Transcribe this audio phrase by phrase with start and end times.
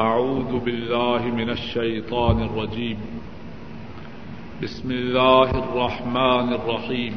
[0.00, 2.96] أعوذ بالله من الشيطان الرجيم.
[4.62, 7.12] بسم الله الرحمن الرحيم.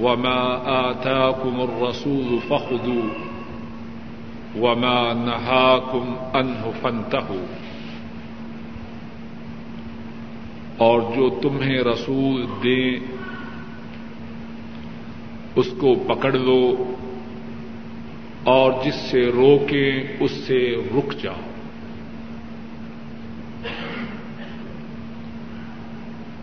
[0.00, 3.08] وما آتاكم الرسول فخذوا
[4.56, 7.46] وما نهاكم عنه فانتهوا.
[10.76, 13.00] اور جو تمہیں رسول دیں،
[15.56, 16.91] اس کو پکڑ لو
[18.44, 21.40] اور جس سے روکیں اس سے رک جاؤ۔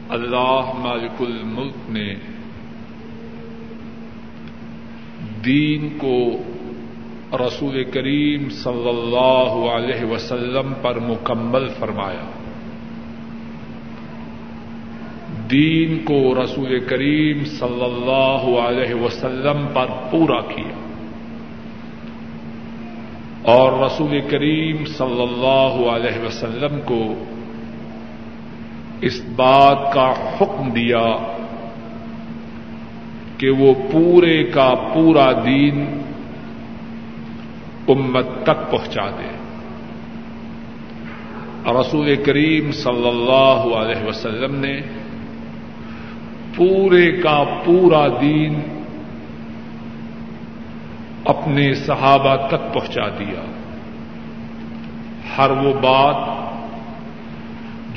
[0.09, 2.15] اللہ مالک الملک نے
[5.45, 6.31] دین کو
[7.37, 12.25] رسول کریم صلی اللہ علیہ وسلم پر مکمل فرمایا۔
[15.51, 20.88] دین کو رسول کریم صلی اللہ علیہ وسلم پر پورا کیا۔
[23.49, 27.13] اور رسول کریم صلی اللہ علیہ وسلم کو
[29.01, 31.33] اس بات کا حکم دیا
[33.37, 36.01] کہ وہ پورے کا پورا دین
[37.87, 39.29] امت تک پہنچا دے۔
[41.81, 44.81] رسول کریم صلی اللہ علیہ وسلم نے
[46.55, 48.59] پورے کا پورا دین
[51.29, 53.41] اپنے صحابہ تک پہنچا دیا۔
[55.37, 56.15] ہر وہ بات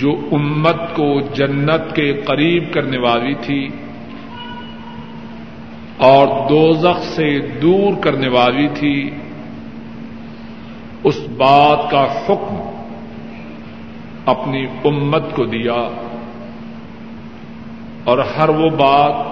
[0.00, 3.68] جو امت کو جنت کے قریب کرنے والی تھی
[5.96, 9.10] اور دوزخ سے دور کرنے والی تھی،
[11.04, 12.70] اس بات کا حکم
[14.26, 15.90] اپنی امت کو دیا۔
[18.04, 19.31] اور ہر وہ بات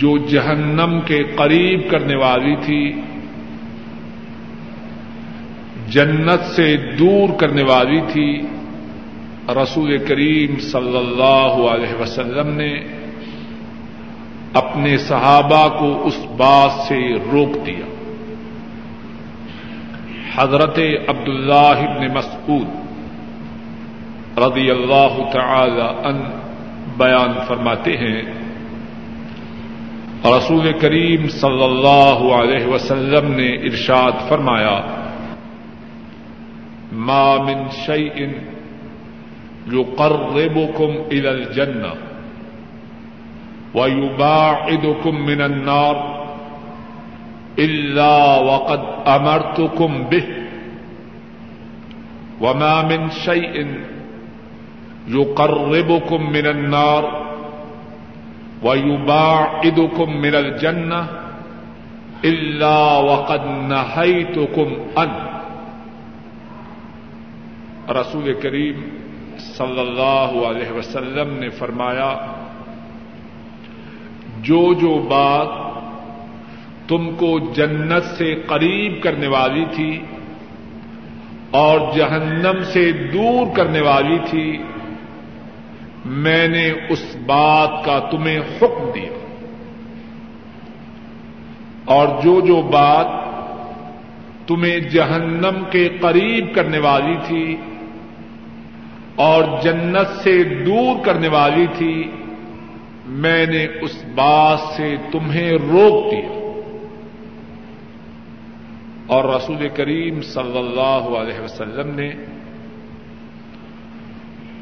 [0.00, 3.00] جو جہنم کے قریب کرنے والی تھی،
[5.88, 8.42] جنت سے دور کرنے والی تھی،
[9.48, 12.74] رسول کریم صلی اللہ علیہ وسلم نے
[14.54, 17.86] اپنے صحابہ کو اس بات سے روک دیا۔
[20.34, 21.82] حضرت عبد اللہ
[22.14, 22.68] مسعود
[24.38, 26.22] رضی اللہ تعالی ان
[26.96, 28.39] بیان فرماتے ہیں
[30.24, 34.80] رسول کریم صلی اللہ علیہ وسلم نے ارشاد فرمایا،
[36.92, 38.28] ما من شيء
[39.72, 41.92] يقربكم الى الجنه
[43.74, 46.26] ويباعدكم من النار
[47.58, 50.26] الا وقد امرتكم به
[52.40, 53.66] وما من شيء
[55.08, 57.19] يقربكم من النار
[58.62, 61.08] ويباعدكم من الجنه
[62.24, 65.28] الا وقد نهيتكم عنه
[67.90, 68.80] رسول کریم
[69.38, 72.26] صلی اللہ علیہ وسلم نے فرمایا،
[74.42, 75.48] جو جو بات
[76.88, 80.00] تم کو جنت سے قریب کرنے والی تھی
[81.50, 84.58] اور جہنم سے دور کرنے والی تھی
[86.04, 89.08] میں نے اس بات کا تمہیں حکم دیا۔
[91.84, 93.06] اور جو جو بات
[94.48, 97.56] تمہیں جہنم کے قریب کرنے والی تھی
[99.14, 102.10] اور جنت سے دور کرنے والی تھی،
[103.06, 106.40] میں نے اس بات سے تمہیں روک دیا۔
[109.06, 112.12] اور رسول کریم صلی اللہ علیہ وسلم نے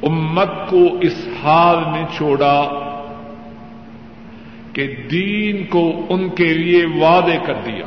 [0.03, 2.85] امت کو اس حال میں چھوڑا
[4.73, 7.87] کہ دین کو ان کے لیے وعدے کر دیا۔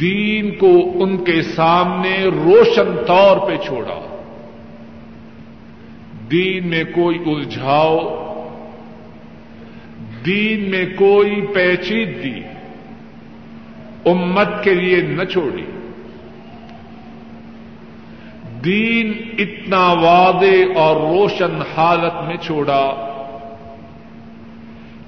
[0.00, 4.22] دین کو ان کے سامنے روشن طور پہ چھوڑا۔
[6.30, 7.98] دین میں کوئی الجھاؤ۔
[10.26, 12.42] دین میں کوئی پیچیدگی۔
[14.04, 15.75] امت کے لیے نہ چھوڑی۔
[18.66, 22.84] دین اتنا وعدے اور روشن حالت میں چھوڑا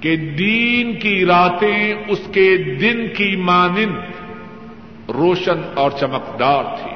[0.00, 6.94] کہ دین کی راتیں اس کے دن کی مانند روشن اور چمکدار تھی۔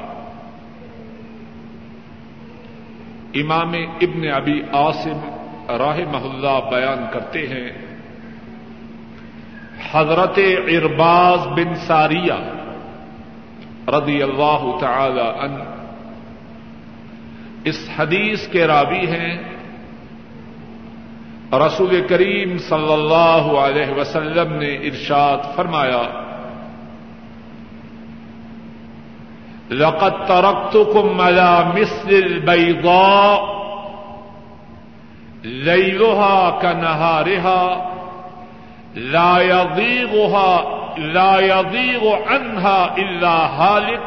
[3.41, 5.19] امام ابن ابی عاصم
[5.69, 7.69] راہ محلہ بیان کرتے ہیں،
[9.91, 12.39] حضرت ارباز بن ساریہ
[13.87, 15.72] رضی اللہ تعالی ان
[17.63, 19.43] اس حدیث کے راوی ہیں۔
[21.53, 26.01] رسول کریم صلی اللہ علیہ وسلم نے ارشاد فرمایا،
[29.69, 33.53] لقد تركتكم على مثل البيضاء
[35.43, 37.61] ليلها كنهارها
[38.95, 40.63] لا يضيغها
[40.97, 44.01] لا يضيغ عنها الا هالك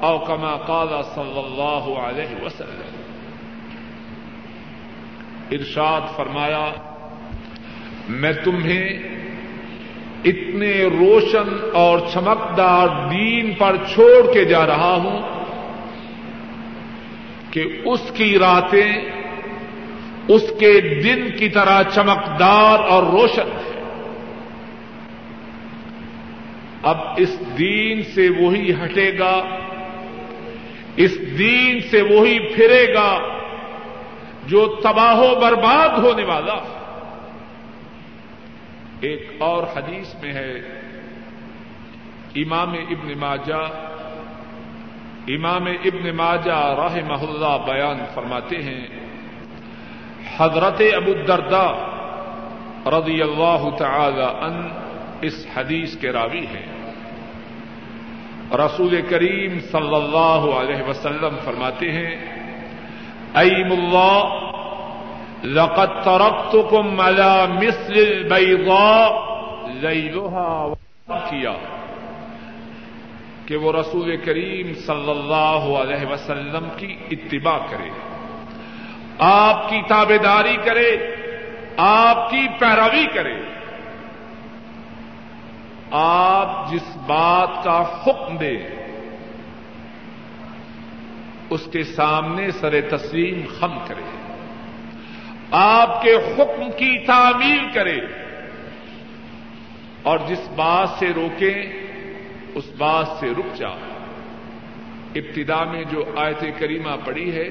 [0.00, 2.87] او كما قال صلى الله عليه وسلم۔
[5.50, 6.70] ارشاد فرمایا،
[8.08, 8.88] میں تمہیں
[10.24, 15.22] اتنے روشن اور چمکدار دین پر چھوڑ کے جا رہا ہوں
[17.50, 18.92] کہ اس کی راتیں
[20.28, 23.78] اس کے دن کی طرح چمکدار اور روشن ہے
[26.82, 29.42] اب اس دین سے وہی ہٹے گا،
[30.96, 33.37] اس دین سے وہی پھرے گا۔
[34.48, 36.58] جو تباہ و برباد ہونے والا
[39.00, 40.52] ایک اور حدیث میں ہے،
[42.34, 43.62] امام ابن ماجہ،
[45.28, 48.86] امام ابن ماجہ راہ اللہ بیان فرماتے ہیں،
[50.38, 51.72] حضرت ابو الدرداء
[52.86, 54.68] رضی اللہ تعالی ان
[55.20, 56.66] اس حدیث کے راوی ہیں۔
[58.52, 62.12] رسول کریم صلی اللہ علیہ وسلم فرماتے ہیں
[63.34, 64.44] ایم اللہ
[65.44, 69.10] لقد تركتكم على مثل البيضاء
[69.80, 70.72] ليلها
[71.30, 71.52] کیا
[73.46, 77.90] کہ وہ رسول کریم صلی اللہ علیہ وسلم کی اتباع کرے،
[79.18, 81.16] آپ کی تابے داری کرے،
[81.76, 83.40] آپ کی پیروی کرے۔
[85.90, 88.56] آپ جس بات کا حکم دے
[91.50, 94.02] اس کے سامنے سر تسلیم خم کرے۔
[95.50, 97.98] آپ کے حکم کی تعمیل کرے۔
[100.02, 101.62] اور جس بات سے روکے،
[102.54, 103.68] اس بات سے رک جا۔
[105.14, 107.48] ابتدا میں جو آیت کریمہ پڑی ہے،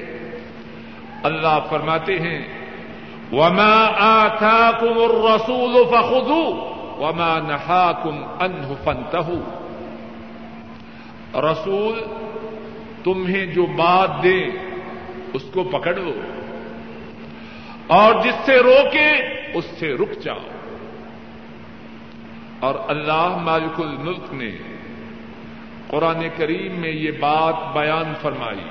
[1.23, 2.67] اللہ فرماتے ہیں،
[3.31, 6.67] وما آتاكم الرسول فخذوا
[6.99, 9.63] وما نهاكم عنه فانتهوا
[11.35, 12.26] رسول
[13.03, 14.45] تمہیں جو بات دے
[15.33, 16.13] اس کو پکڑ لو
[17.87, 19.09] اور جس سے روکے
[19.53, 20.37] اس سے رک جاؤ۔
[22.59, 24.51] اور اللہ مالک الملک نے
[25.87, 28.67] قرآن کریم میں یہ بات بیان فرمائی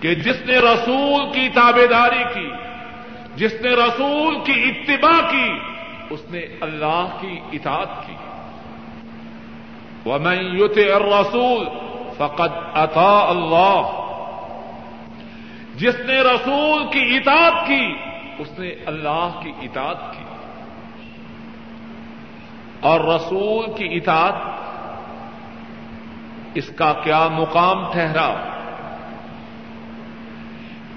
[0.00, 2.50] کہ جس نے رسول کی تابے داری کی،
[3.36, 5.52] جس نے رسول کی اتباع کی،
[6.10, 8.14] اس نے اللہ کی اطاعت کی۔
[10.06, 11.66] ومن يطع الرسول
[12.20, 14.06] فقد اطاع اللہ۔
[15.76, 17.94] جس نے رسول کی اطاعت کی،
[18.38, 20.24] اس نے اللہ کی اطاعت کی۔
[22.80, 24.34] اور رسول کی اطاعت
[26.54, 28.34] اس کا کیا مقام ٹھہرا؟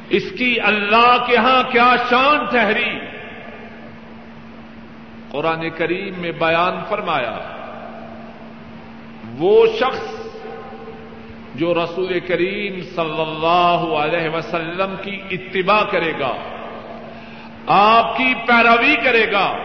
[0.09, 2.99] اس کی اللہ کے ہاں کیا شان ٹھہری؟
[5.31, 7.39] قرآن کریم میں بیان فرمایا،
[9.37, 10.22] وہ شخص
[11.55, 16.33] جو رسول کریم صلی اللہ علیہ وسلم کی اتباع کرے گا،
[17.67, 19.57] آپ کی پیروی کرے گا،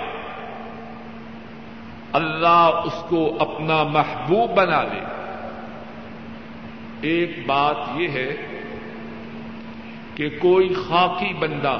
[2.12, 5.00] اللہ اس کو اپنا محبوب بنا لے۔
[7.00, 8.36] ایک بات یہ ہے
[10.14, 11.78] کہ کوئی خاکی بندہ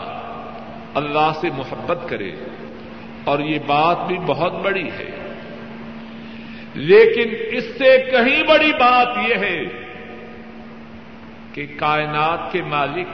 [0.94, 2.32] اللہ سے محبت کرے،
[3.24, 5.10] اور یہ بات بھی بہت بڑی ہے۔
[6.74, 9.87] لیکن اس سے کہیں بڑی بات یہ ہے
[11.58, 13.06] کہ کائنات کے مالک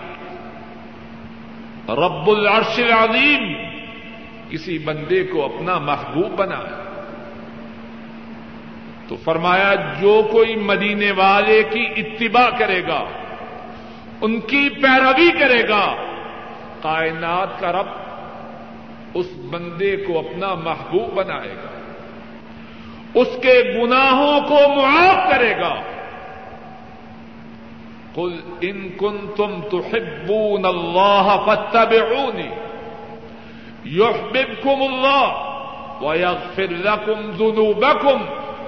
[1.90, 3.52] رب العرش العظیم
[4.50, 6.60] کسی بندے کو اپنا محبوب بنا
[9.08, 13.04] تو فرمایا، جو کوئی مدینے والے کی اتباع کرے گا،
[14.20, 15.94] ان کی پیروی کرے گا،
[16.82, 17.90] کائنات کا رب
[19.14, 21.72] اس بندے کو اپنا محبوب بنائے گا،
[23.14, 25.74] اس کے گناہوں کو معاف کرے گا۔
[28.14, 32.50] قل ان كنتم تحبون الله فاتبعوني
[33.85, 35.26] يحببكم الله
[36.02, 38.21] ويغفر لكم ذنوبكم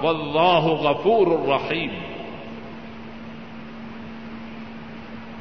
[0.03, 1.91] والله غفور رحيم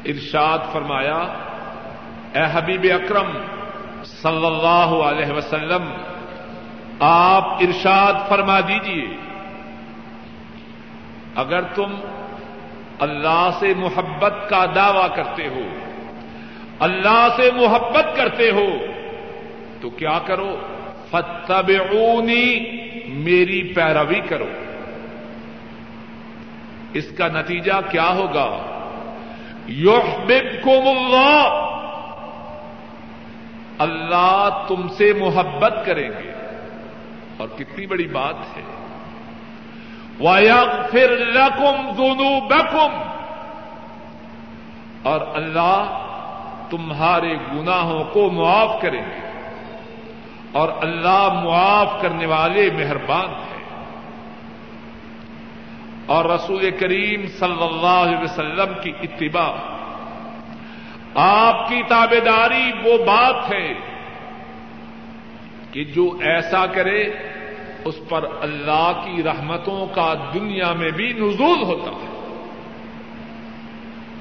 [0.07, 1.21] ارشاد فرمایا،
[2.33, 3.31] اے حبیب اکرم
[4.23, 5.85] صلی اللہ علیہ وسلم،
[7.01, 9.07] آپ ارشاد فرما دیجیے
[11.35, 11.95] اگر تم
[12.99, 15.61] اللہ سے محبت کا دعوی کرتے ہو۔
[16.79, 18.67] اللہ سے محبت کرتے ہو۔
[19.81, 20.57] تو کیا کرو؟
[21.11, 22.76] فتبعونی
[23.07, 24.47] میری پیروی کرو۔
[26.93, 28.73] اس کا نتیجہ کیا ہوگا؟
[29.69, 31.62] یحببکم اللہ
[33.79, 36.33] اللہ تم سے محبت کریں گے۔
[37.37, 38.75] اور کتنی بڑی بات ہے۔
[40.21, 42.95] وَيَغْفِرْ لَكُمْ ذُنُوبَكُمْ۔
[45.03, 46.03] اور اللہ
[46.71, 49.27] تمہارے گناہوں کو معاف کریں گے۔
[50.53, 53.57] اور اللہ معاف کرنے والے مہربان ہیں۔
[56.07, 59.53] اور رسول کریم صلی اللہ علیہ وسلم کی اتباع۔
[61.15, 63.75] آپ کی تابے داری وہ بات ہے
[65.73, 67.05] کہ جو ایسا کرے
[67.87, 72.12] اس پر اللہ کی رحمتوں کا دنیا میں بھی نزول ہوتا ہے۔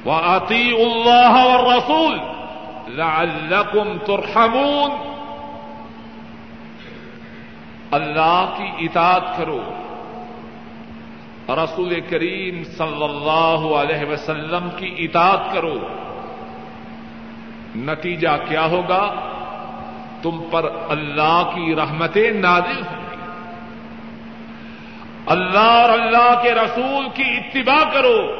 [0.06, 2.18] وہ آتی اللہ اور رسول
[2.88, 4.92] لعلکم ترحمون۔
[7.92, 9.60] اللہ کی اطاعت کرو۔
[11.50, 15.80] رسول کریم صلی اللہ علیہ وسلم کی اطاعت کرو۔
[17.76, 19.14] نتیجہ کیا ہوگا؟
[20.22, 23.05] تم پر اللہ کی رحمتیں نازل ہوں۔
[25.26, 28.36] اللہ اور اللہ کے رسول کی اتباع کرو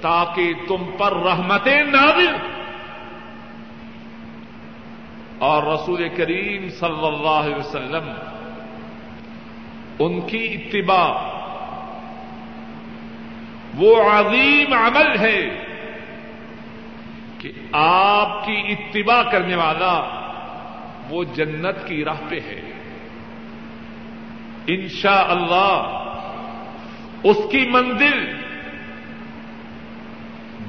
[0.00, 2.36] تاکہ تم پر رحمتیں نازل
[5.38, 8.12] اور رسول کریم صلی اللہ علیہ وسلم
[9.98, 11.38] ان کی اتباع
[13.74, 15.64] وہ عظیم عمل ہے
[17.38, 20.24] کہ آپ کی اتباع کرنے والا
[21.10, 22.60] وہ جنت کی راہ پہ ہے۔
[24.68, 26.04] انشاء اللہ
[27.22, 28.32] اس کی منزل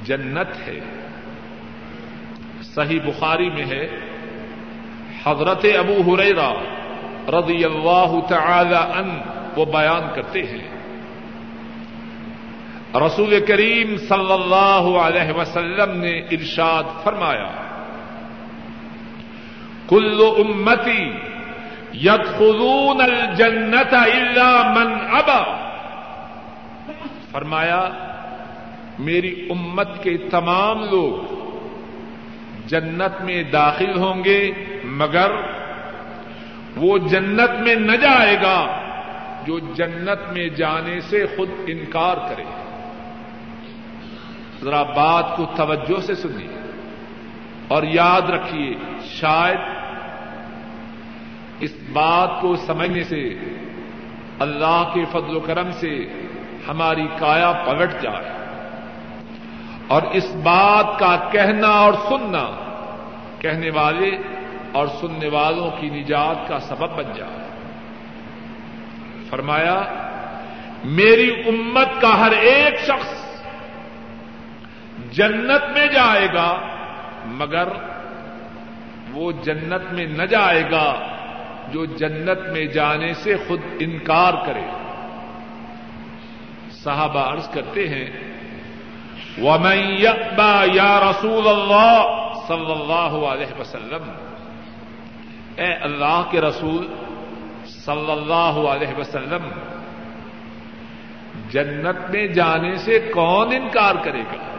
[0.03, 0.79] جنت ہے۔
[2.61, 3.99] صحیح بخاری میں ہے۔
[5.23, 6.53] حضرت ابو ہریرا
[7.27, 9.21] رضی اللہ تعالی ان
[9.57, 10.79] وہ بیان کرتے ہیں۔
[12.95, 17.51] رسول کریم صلی اللہ علیہ وسلم نے ارشاد فرمایا،
[19.87, 21.28] کل امتی
[21.93, 25.41] ید خزون الجنت اللہ من ابا
[27.31, 27.89] فرمایا،
[28.99, 31.37] میری امت کے تمام لوگ
[32.67, 34.51] جنت میں داخل ہوں گے،
[34.83, 35.31] مگر
[36.77, 38.59] وہ جنت میں نہ جائے گا
[39.45, 42.43] جو جنت میں جانے سے خود انکار کرے۔
[44.63, 46.61] ذرا بات کو توجہ سے سنیے
[47.67, 48.73] اور یاد رکھیے،
[49.05, 49.59] شاید
[51.59, 53.35] اس بات کو سمجھنے سے،
[54.39, 56.05] اللہ کے فضل و کرم سے
[56.67, 58.39] ہماری کایا پلٹ جائے۔
[59.87, 62.75] اور اس بات کا کہنا اور سننا،
[63.39, 64.17] کہنے والے
[64.71, 67.49] اور سننے والوں کی نجات کا سبب بن جائے۔
[69.29, 69.81] فرمایا،
[70.83, 73.41] میری امت کا ہر ایک شخص
[75.11, 76.59] جنت میں جائے گا،
[77.25, 77.67] مگر
[79.11, 81.15] وہ جنت میں نہ جائے گا۔
[81.71, 84.63] جو جنت میں جانے سے خود انکار کرے۔
[86.71, 88.09] صحابہ عرض کرتے ہیں،
[89.41, 92.05] وَمَن يَأْبَى يَا رَسُولَ اللَّهِ
[92.47, 94.11] صلی اللہ علیہ وسلم۔
[95.55, 96.87] اے اللہ کے رسول
[97.65, 99.49] صلی اللہ علیہ وسلم،
[101.49, 104.55] جنت میں جانے سے کون انکار کرے گا؟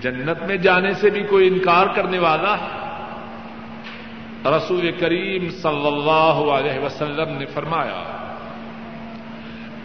[0.00, 2.85] جنت میں جانے سے بھی کوئی انکار کرنے والا ہے
[4.50, 8.02] رسول کریم صلی اللہ علیہ وسلم نے فرمایا،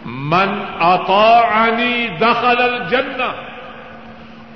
[0.04, 0.50] من
[0.80, 3.30] اطاعنی دخل الجنہ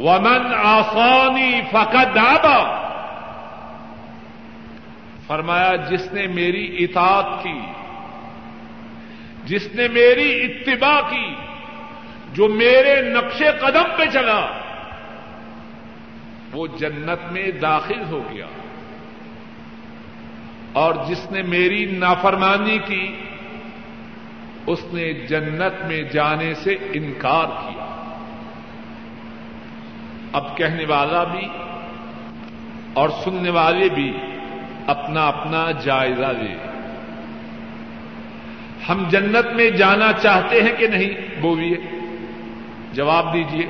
[0.00, 2.60] ومن آسانی فقد آبا
[5.26, 7.60] فرمایا، جس نے میری اطاعت کی،
[9.44, 11.34] جس نے میری اتباع کی،
[12.32, 14.46] جو میرے نقش قدم پہ چلا،
[16.52, 18.46] وہ جنت میں داخل ہو گیا۔
[20.76, 23.16] اور جس نے میری نافرمانی کی،
[24.66, 28.14] اس نے جنت میں جانے سے انکار کیا۔
[30.32, 31.48] اب کہنے والا بھی
[32.92, 34.16] اور سننے والے بھی
[34.86, 36.54] اپنا اپنا جائزہ لے۔
[38.88, 41.76] ہم جنت میں جانا چاہتے ہیں کہ نہیں، بولیے۔
[42.92, 43.66] جواب دیجیے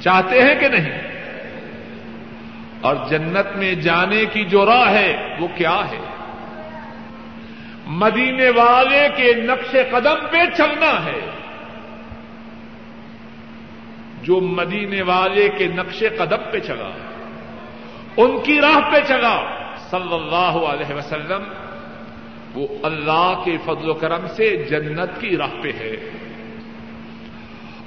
[0.00, 1.02] چاہتے ہیں کہ نہیں؟
[2.80, 6.09] اور جنت میں جانے کی جو راہ ہے، وہ کیا ہے؟
[7.90, 11.30] مدینے والے کے نقش قدم پہ چلنا ہے۔
[14.22, 16.90] جو مدینے والے کے نقش قدم پہ چلا،
[18.16, 19.40] ان کی راہ پہ چلا،
[19.90, 21.42] صلی اللہ علیہ وسلم،
[22.54, 26.10] وہ اللہ کے فضل و کرم سے جنت کی راہ پہ ہے۔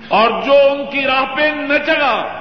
[0.07, 2.39] اور جو ان کی راہ پہ نہ چلا،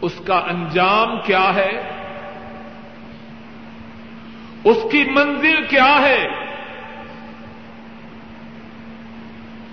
[0.00, 1.82] اس کا انجام کیا ہے؟
[4.66, 6.28] اس کی منزل کیا ہے؟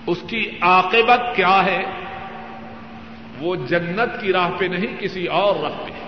[0.06, 1.82] اس کی عاقبت کیا ہے؟
[3.38, 6.04] وہ جنت کی راہ پہ نہیں، کسی اور راہ پہ۔ ہے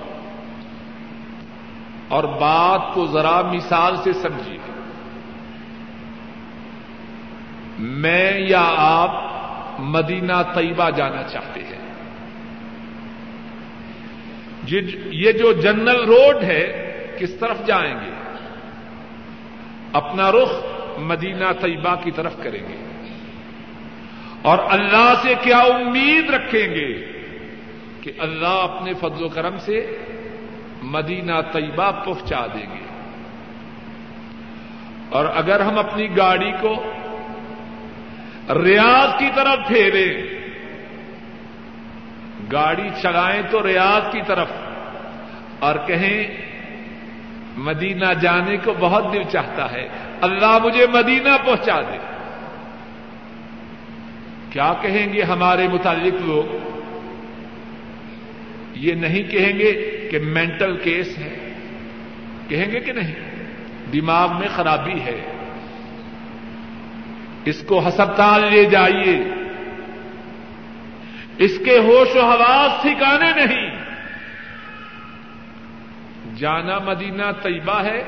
[2.08, 4.58] اور بات کو ذرا مثال سے سمجھیے۔
[7.78, 9.10] میں یا آپ
[9.78, 11.76] مدینہ طیبہ جانا چاہتے ہیں۔
[15.10, 16.82] یہ جو جنرل روڈ ہے،
[17.20, 18.25] کس طرف جائیں گے؟
[19.92, 20.50] اپنا رخ
[20.98, 22.76] مدینہ طیبہ کی طرف کریں گے
[24.42, 27.12] اور اللہ سے کیا امید رکھیں گے
[28.00, 29.96] کہ اللہ اپنے فضل و کرم سے
[30.82, 32.86] مدینہ طیبہ پہنچا دیں گے
[35.10, 36.92] اور اگر ہم اپنی گاڑی کو
[38.62, 40.22] ریاض کی طرف پھیریں،
[42.52, 44.48] گاڑی چلائیں تو ریاض کی طرف
[45.58, 46.45] اور کہیں
[47.56, 49.88] مدینہ جانے کو بہت دل چاہتا ہے۔
[50.20, 51.98] اللہ مجھے مدینہ پہنچا دے۔
[54.50, 56.56] کیا کہیں گے ہمارے متعلق لوگ؟
[58.74, 59.72] یہ نہیں کہیں گے
[60.10, 61.52] کہ مینٹل کیس ہے۔
[62.48, 63.14] کہیں گے کہ نہیں؟
[63.92, 65.32] دماغ میں خرابی ہے۔
[67.44, 69.24] اس کو ہسپتال لے جائیے۔
[71.38, 73.75] اس کے ہوش و حواس ٹھکانے نہیں۔
[76.36, 78.02] جانا مدینہ طیبہ ہے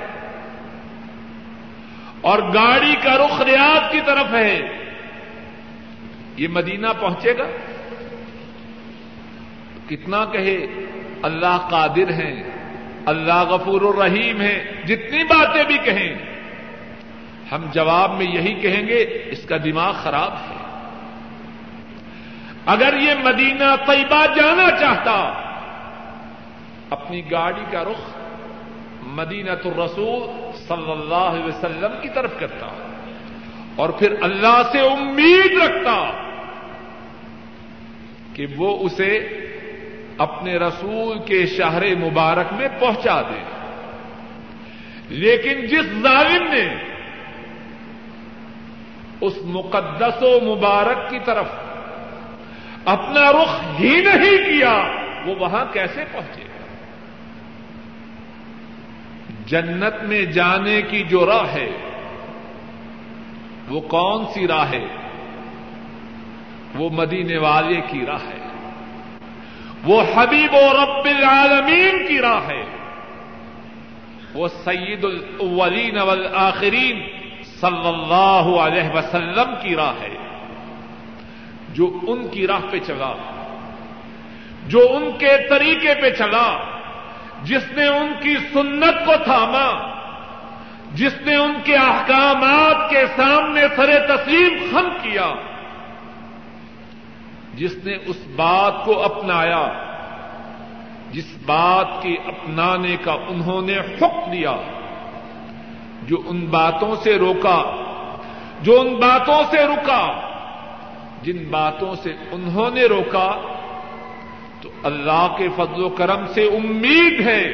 [2.23, 4.55] اور گاڑی کا رخ ریاض کی طرف ہے
[6.37, 7.47] یہ مدینہ پہنچے گا
[9.89, 10.57] کتنا کہے
[11.23, 12.35] اللہ قادر ہیں
[13.07, 14.57] اللہ غفور الرحیم ہے
[14.87, 16.15] جتنی باتیں بھی کہیں
[17.53, 20.57] ہم جواب میں یہی کہیں گے اس کا دماغ خراب ہے
[22.67, 25.15] اگر یہ مدینہ طیبہ جانا چاہتا
[26.91, 28.18] اپنی گاڑی کا رخ
[29.03, 32.67] مدینہ الرسول صلی اللہ علیہ وسلم کی طرف کرتا
[33.77, 36.11] اور پھر اللہ سے امید رکھتا
[38.35, 39.29] کہ وہ اسے
[40.19, 43.43] اپنے رسول کے شہر مبارک میں پہنچا دے۔
[45.09, 46.75] لیکن جس ظالم نے
[49.21, 51.47] اس مقدس و مبارک کی طرف
[52.85, 54.89] اپنا رخ ہی نہیں کیا،
[55.27, 56.48] وہ وہاں کیسے پہنچے؟
[59.49, 61.71] جنت میں جانے کی جو راہ ہے،
[63.69, 64.85] وہ کون سی راہ ہے؟
[66.75, 68.49] وہ مدینے والے کی راہ ہے۔
[69.85, 72.63] وہ حبیب و رب العالمین کی راہ ہے۔
[74.35, 77.03] وہ سید الاولین والآخرین
[77.45, 80.17] صلی اللہ علیہ وسلم کی راہ ہے۔
[81.69, 83.13] جو ان کی راہ پہ چلا،
[84.67, 86.78] جو ان کے طریقے پہ چلا
[87.43, 89.99] جس نے ان کی سنت کو تھاما،
[90.95, 95.35] جس نے ان کے احکامات کے سامنے سر تسلیم خم کیا،
[97.55, 99.69] جس نے اس بات کو اپنایا،
[101.11, 104.57] جس بات کے اپنانے کا انہوں نے حکم دیا،
[106.03, 107.63] جو ان باتوں سے روکا،
[108.63, 110.21] جو ان باتوں سے رکا،
[111.23, 113.29] جن باتوں سے انہوں نے روکا
[114.69, 117.45] تو اللہ کے فضل و کرم سے امید ہے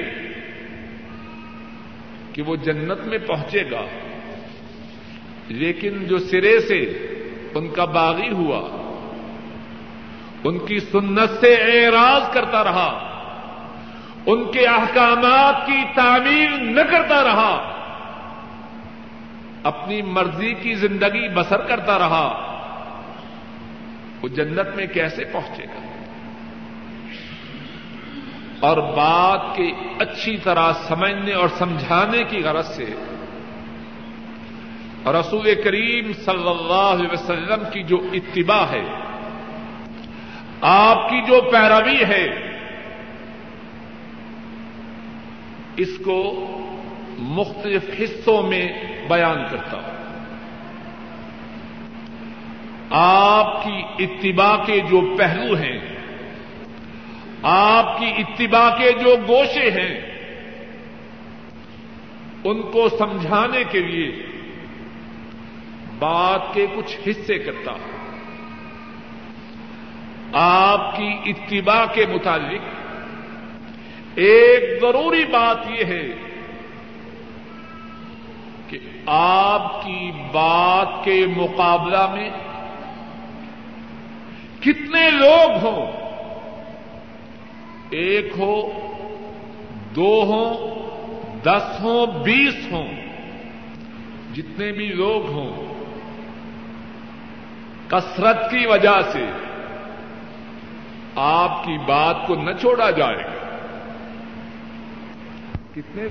[2.33, 3.83] کہ وہ جنت میں پہنچے گا۔
[5.49, 6.81] لیکن جو سرے سے
[7.55, 8.61] ان کا باغی ہوا،
[10.45, 13.11] ان کی سنت سے اعراض کرتا رہا،
[14.27, 17.71] ان کے احکامات کی تعمیر نہ کرتا رہا،
[19.63, 22.51] اپنی مرضی کی زندگی بسر کرتا رہا،
[24.23, 25.94] وہ جنت میں کیسے پہنچے گا؟
[28.65, 32.87] اور بات کے اچھی طرح سمجھنے اور سمجھانے کی غرض سے
[35.07, 38.85] رسول کریم صلی اللہ علیہ وسلم کی جو اتباع ہے،
[40.61, 42.25] آپ کی جو پیروی ہے،
[45.77, 46.19] اس کو
[47.19, 48.69] مختلف حصوں میں
[49.09, 49.93] بیان کرتا ہوں۔
[52.91, 55.79] آپ کی اتباع کے جو پہلو ہیں
[57.47, 60.01] آپ کی اتباع کے جو گوشے ہیں،
[62.45, 64.27] ان کو سمجھانے کے لیے
[65.99, 67.95] بات کے کچھ حصے کرتا ہوں۔
[70.33, 72.61] آپ کی اتباع کے متعلق
[74.15, 76.07] ایک ضروری بات یہ ہے
[78.69, 82.31] کہ آپ کی بات کے مقابلہ میں
[84.61, 86.04] کتنے لوگ ہوں
[87.95, 88.55] ایک ہو،
[89.97, 90.75] دو ہوں
[91.43, 92.89] دس ہوں بیس ہوں
[94.35, 95.75] جتنے بھی لوگ ہوں،
[97.89, 99.25] کثرت کی وجہ سے
[101.17, 103.33] آپ کی بات کو نہ چھوڑا جائے گا۔
[105.75, 106.07] کتنے؟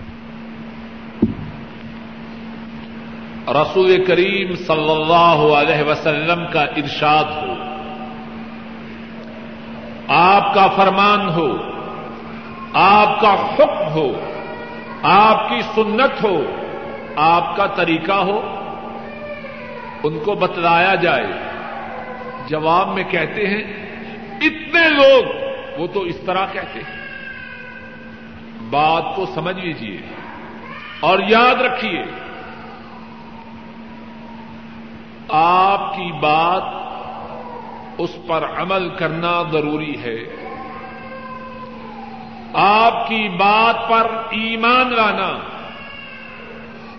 [3.48, 7.54] رسول کریم صلی اللہ علیہ وسلم کا ارشاد ہو،
[10.08, 11.73] آپ کا فرمان ہو
[12.74, 14.12] آپ کا حکم ہو،
[15.04, 16.44] آپ کی سنت ہو،
[17.16, 18.42] آپ کا طریقہ ہو،
[20.04, 21.28] ان کو بتلایا جائے۔
[22.48, 23.64] جواب میں کہتے ہیں،
[24.42, 25.24] اتنے لوگ،
[25.80, 27.04] وہ تو اس طرح کہتے ہیں۔
[28.70, 29.98] بات کو سمجھ لیجیے
[31.00, 32.04] اور یاد رکھیے،
[35.30, 36.64] آپ کی بات
[37.98, 40.20] اس پر عمل کرنا ضروری ہے۔
[42.54, 45.40] آپ کی بات پر ایمان لانا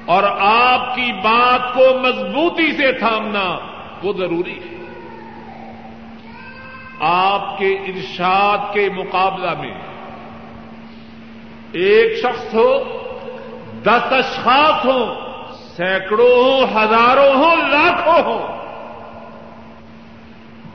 [0.06, 3.58] اور آپ کی بات کو مضبوطی سے تھامنا
[4.02, 4.74] وہ ضروری ہے۔
[7.00, 9.74] آپ کے ارشاد کے مقابلہ میں
[11.72, 12.84] ایک شخص ہو،
[13.82, 15.14] دس اشخاص ہوں،
[15.76, 18.48] سینکڑوں ہوں، ہزاروں ہوں، لاکھوں ہوں۔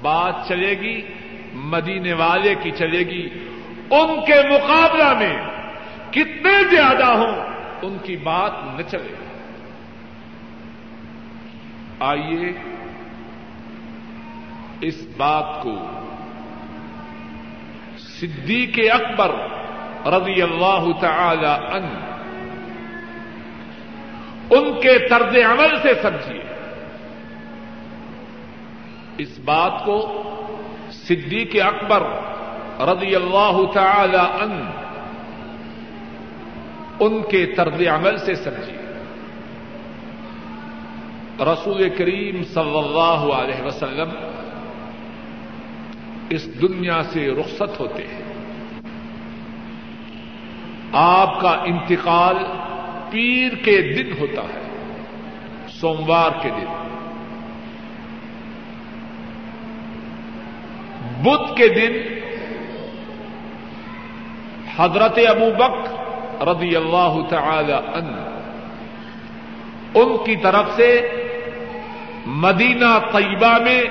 [0.02, 1.02] بات چلے گی،
[1.54, 3.49] مدینے والے کی چلے گی
[3.92, 5.42] ان کے مقابلہ میں
[6.12, 7.50] کتنے زیادہ ہوں،
[7.82, 9.16] ان کی بات نہ چلے۔
[12.00, 12.54] آئیے
[14.82, 15.76] اس بات کو
[17.98, 19.30] صدیق اکبر
[20.08, 22.06] رضی اللہ تعالی عنہ
[24.50, 26.44] ان کے طرز عمل سے سمجھیے۔
[29.18, 30.24] اس بات کو
[30.92, 32.04] صدیق اکبر
[32.80, 34.72] رضی اللہ تعالی ان
[37.00, 38.80] ان کے طرز عمل سے سمجھیے۔
[41.40, 44.10] رسول کریم صلی اللہ علیہ وسلم
[46.30, 48.34] اس دنیا سے رخصت ہوتے ہیں۔
[50.94, 52.36] آپ کا انتقال
[53.10, 54.68] پیر کے دن ہوتا ہے،
[55.70, 56.66] سوموار کے دن۔
[61.24, 62.20] بدھ کے دن
[64.80, 65.88] حضرت ابو بک
[66.48, 68.40] رضی اللہ تعالی ان
[69.94, 71.10] ان کی طرف سے
[72.26, 73.82] مدینہ طیبہ میں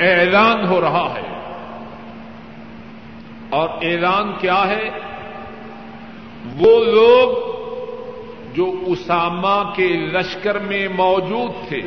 [0.00, 1.38] اعلان ہو رہا ہے۔
[3.50, 4.90] اور اعلان کیا ہے؟
[6.58, 7.58] وہ لوگ
[8.54, 11.80] جو اسامہ کے لشکر میں موجود تھے،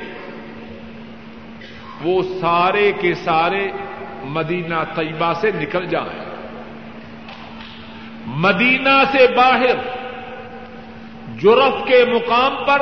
[2.02, 3.68] وہ سارے کے سارے
[4.24, 6.31] مدینہ طیبہ سے نکل جائیں۔
[8.36, 9.76] مدینہ سے باہر
[11.42, 12.82] جرف کے مقام پر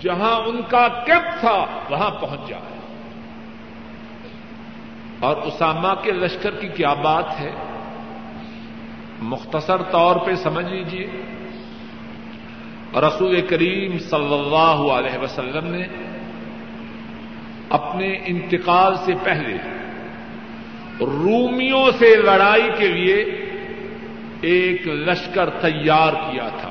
[0.00, 2.62] جہاں ان کا کیمپ تھا، وہاں پہنچ جائے۔
[5.20, 7.50] اور اسامہ کے لشکر کی کیا بات ہے؟
[9.22, 11.06] مختصر طور پہ سمجھ لیجیے
[12.94, 15.86] رسول کریم صلی اللہ علیہ وسلم نے
[17.70, 19.54] اپنے انتقال سے پہلے
[21.00, 23.39] رومیوں سے لڑائی کے لیے
[24.40, 26.70] ایک لشکر تیار کیا تھا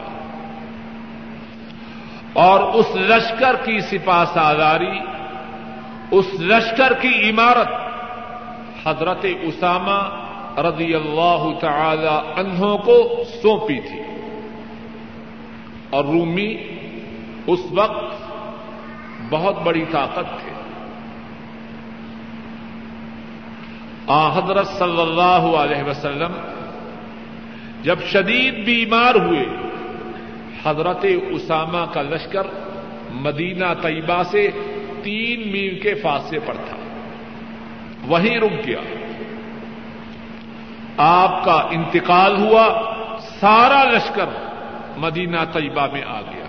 [2.33, 4.99] اور اس لشکر کی سپا سالاری
[6.11, 7.69] اس لشکر کی عمارت
[8.87, 10.29] حضرت اسامہ
[10.59, 14.01] رضی اللہ تعالی انہوں کو سونپی تھی۔
[15.89, 16.57] اور رومی
[17.47, 18.13] اس وقت
[19.29, 20.51] بہت بڑی طاقت تھے۔
[24.07, 26.31] آ حضرت صلی اللہ علیہ وسلم
[27.81, 29.45] جب شدید بیمار ہوئے،
[30.65, 32.41] حضرت اسامہ کا لشکر
[33.11, 34.51] مدینہ طیبہ سے
[35.03, 36.77] تین میل کے فاصلے پر تھا۔
[38.07, 38.79] وہیں رک گیا۔
[40.97, 44.25] آپ کا انتقال ہوا، سارا لشکر
[44.97, 46.45] مدینہ طیبہ میں آ گیا۔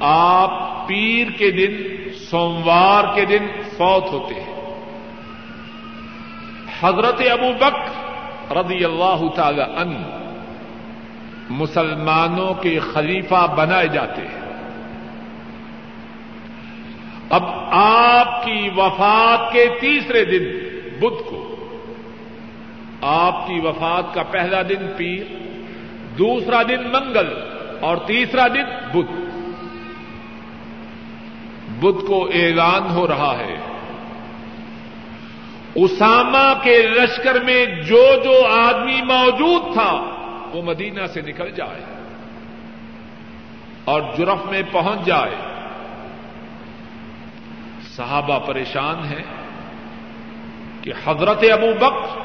[0.00, 1.76] آپ پیر کے دن،
[2.14, 4.52] سوموار کے دن فوت ہوتے ہیں۔
[6.80, 8.11] حضرت ابو بک
[8.54, 10.18] رضی اللہ تعالی ان
[11.50, 14.42] مسلمانوں کے خلیفہ بنائے جاتے ہیں۔
[17.30, 17.42] اب
[17.74, 20.44] آپ کی وفات کے تیسرے دن
[20.98, 21.54] بدھ کو،
[23.02, 25.24] آپ کی وفات کا پہلا دن پیر،
[26.18, 27.28] دوسرا دن منگل
[27.80, 29.12] اور تیسرا دن بدھ۔
[31.80, 33.71] بدھ کو اعلان ہو رہا ہے۔
[35.74, 39.92] اسامہ کے لشکر میں جو جو آدمی موجود تھا،
[40.52, 41.84] وہ مدینہ سے نکل جائے
[43.84, 45.34] اور جرف میں پہنچ جائے۔
[47.96, 49.24] صحابہ پریشان ہیں
[50.82, 52.18] کہ حضرت ابو بکر،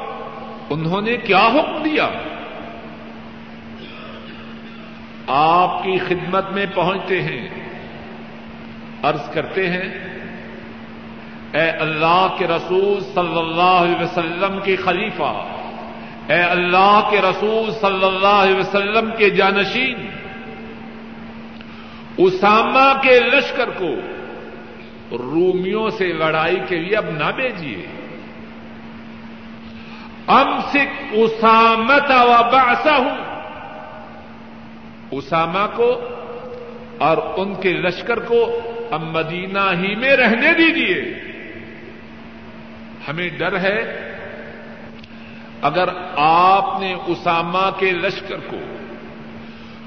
[0.70, 2.10] انہوں نے کیا حکم دیا؟
[5.28, 7.50] آپ کی خدمت میں پہنچتے ہیں،
[9.04, 10.17] عرض کرتے ہیں
[11.54, 15.46] اے اللہ کے رسول صلی اللہ علیہ وسلم کے خلیفہ،
[16.28, 20.08] اے اللہ کے رسول صلی اللہ علیہ وسلم کے جانشین،
[22.18, 23.92] اسامہ کے لشکر کو
[25.12, 27.86] رومیوں سے لڑائی کے لیے اب نہ بھیجیے۔
[30.28, 33.18] ام سکھ اسامت و باسا ہوں
[35.12, 36.02] اسامہ کو
[36.98, 41.28] اور ان کے لشکر کو اب مدینہ ہی میں رہنے دیجیے۔
[43.08, 43.80] ہمیں ڈر ہے۔
[45.62, 48.58] اگر آپ نے اسامہ کے لشکر کو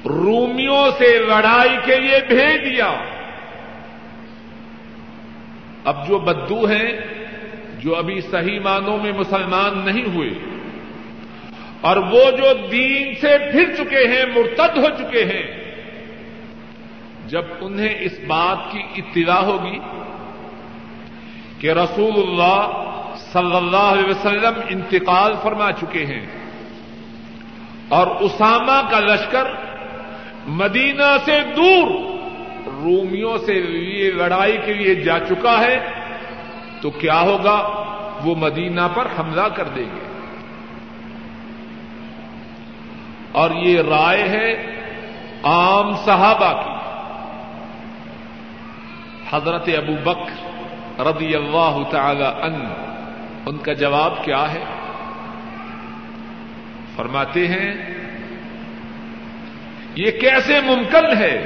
[0.07, 2.91] رومیوں سے لڑائی کے لیے بھیج دیا،
[5.85, 6.91] اب جو بدو ہیں،
[7.79, 10.31] جو ابھی صحیح معنوں میں مسلمان نہیں ہوئے،
[11.81, 15.47] اور وہ جو دین سے پھر چکے ہیں، مرتد ہو چکے ہیں،
[17.27, 19.79] جب انہیں اس بات کی اطلاع ہوگی
[21.61, 22.80] کہ رسول اللہ
[23.33, 26.27] صلی اللہ علیہ وسلم انتقال فرما چکے ہیں
[27.89, 29.45] اور اسامہ کا لشکر
[30.47, 31.91] مدینہ سے دور
[32.67, 35.89] رومیوں سے یہ لڑائی کے لیے جا چکا ہے
[36.81, 37.57] تو کیا ہوگا؟
[38.25, 40.21] وہ مدینہ پر حملہ کر دیں گے۔
[43.33, 44.77] اور یہ رائے ہے
[45.43, 46.71] عام صحابہ کی۔
[49.31, 50.51] حضرت ابو بکر
[51.01, 52.90] رضی اللہ تعالی ان
[53.47, 54.65] ان کا جواب کیا ہے؟
[56.97, 57.71] فرماتے ہیں،
[59.97, 61.37] یہ کیسے ممکن ہے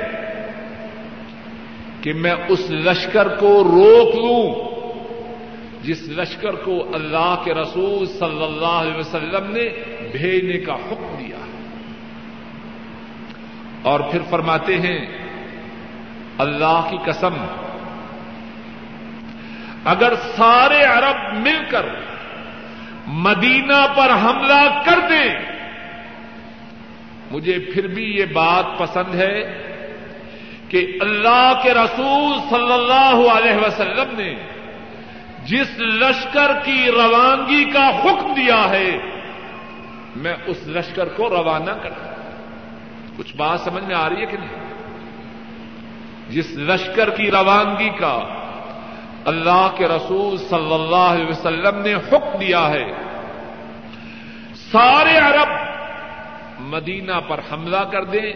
[2.02, 4.44] کہ میں اس لشکر کو روک لوں،
[5.82, 9.64] جس لشکر کو اللہ کے رسول صلی اللہ علیہ وسلم نے
[10.12, 11.42] بھیجنے کا حکم دیا
[13.82, 14.98] اور پھر فرماتے ہیں،
[16.38, 17.34] اللہ کی قسم
[19.84, 21.86] اگر سارے عرب مل کر
[23.24, 25.30] مدینہ پر حملہ کر دیں،
[27.30, 29.36] مجھے پھر بھی یہ بات پسند ہے
[30.68, 34.32] کہ اللہ کے رسول صلی اللہ علیہ وسلم نے
[35.46, 38.90] جس لشکر کی روانگی کا حکم دیا ہے،
[40.16, 42.12] میں اس لشکر کو روانہ کروں
[43.16, 44.62] کچھ بات سمجھ میں آ رہی ہے کہ نہیں؟
[46.30, 48.16] جس لشکر کی روانگی کا
[49.24, 52.92] اللہ کے رسول صلی اللہ علیہ وسلم نے حکم دیا ہے۔
[54.54, 55.48] سارے عرب
[56.60, 58.32] مدینہ پر حملہ کر دیں۔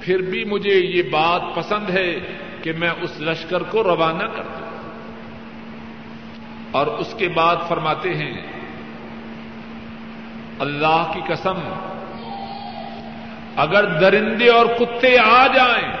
[0.00, 2.20] پھر بھی مجھے یہ بات پسند ہے
[2.62, 4.66] کہ میں اس لشکر کو روانہ کر دوں۔
[6.70, 8.42] اور اس کے بعد فرماتے ہیں،
[10.58, 11.54] اللہ کی قسم،
[13.56, 15.92] اگر درندے اور کتے آ جائیں،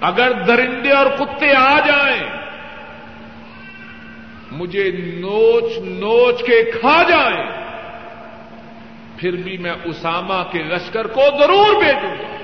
[0.00, 2.39] اگر درندے اور کتے آ جائیں
[4.50, 7.60] مجھے نوچ نوچ کے کھا جائیں۔
[9.16, 12.36] پھر بھی میں اسامہ کے لشکر کو ضرور بھیجوں۔ گا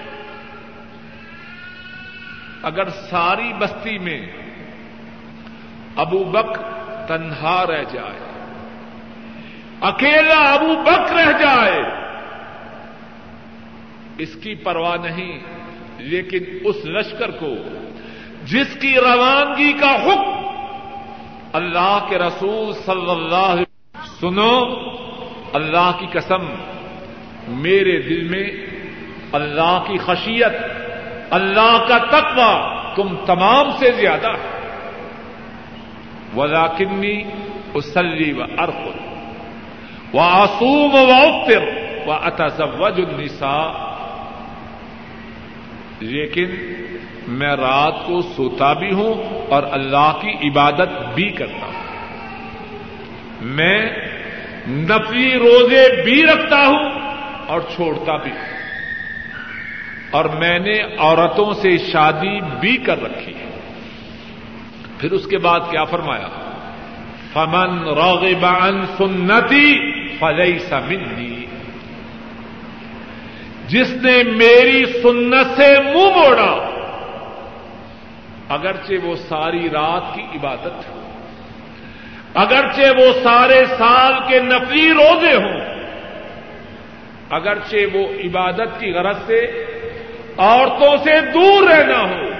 [2.62, 4.26] اگر ساری بستی میں
[5.96, 6.58] ابو بک
[7.08, 8.20] تنہا رہ جائے،
[9.80, 11.82] اکیلا ابو بک رہ جائے،
[14.18, 15.38] اس کی پرواہ نہیں،
[15.98, 17.54] لیکن اس لشکر کو
[18.44, 20.45] جس کی روانگی کا حکم
[21.56, 23.64] اللہ کے رسول صلی اللہ علیہ
[24.20, 24.64] سنو،
[25.52, 26.44] اللہ کی قسم،
[27.48, 28.50] میرے دل میں
[29.32, 30.52] اللہ کی خشیت،
[31.30, 34.56] اللہ کا تقوی تم تمام سے زیادہ ہے۔
[36.36, 37.22] ولاکنی
[37.74, 38.96] اسلی و ارخ
[40.14, 41.62] و آسوم و اوتر
[42.06, 43.86] و اتزوج النساء۔
[46.00, 46.46] لیکن
[47.28, 49.14] میں رات کو سوتا بھی ہوں
[49.50, 51.72] اور اللہ کی عبادت بھی کرتا ہوں۔
[53.40, 53.90] میں
[54.68, 56.90] نفی روزے بھی رکھتا ہوں
[57.46, 58.56] اور چھوڑتا بھی ہوں۔
[60.10, 63.60] اور میں نے عورتوں سے شادی بھی کر رکھی ہے۔
[64.98, 66.28] پھر اس کے بعد کیا فرمایا؟
[67.32, 71.46] فمن روغب عن سنتی فلئی سمندی
[73.68, 76.75] جس نے میری سنت سے منہ موڑا
[78.48, 81.10] اگرچہ وہ ساری رات کی عبادت ہو،
[82.34, 85.60] اگرچہ وہ سارے سال کے نفلی روزے ہوں،
[87.30, 89.66] اگرچہ وہ عبادت کی غرض سے
[90.38, 92.30] عورتوں سے دور رہنا ہو،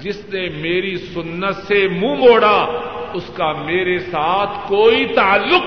[0.00, 2.66] جس نے میری سنت سے منہ موڑا،
[3.12, 5.62] اس کا میرے ساتھ کوئی تعلق۔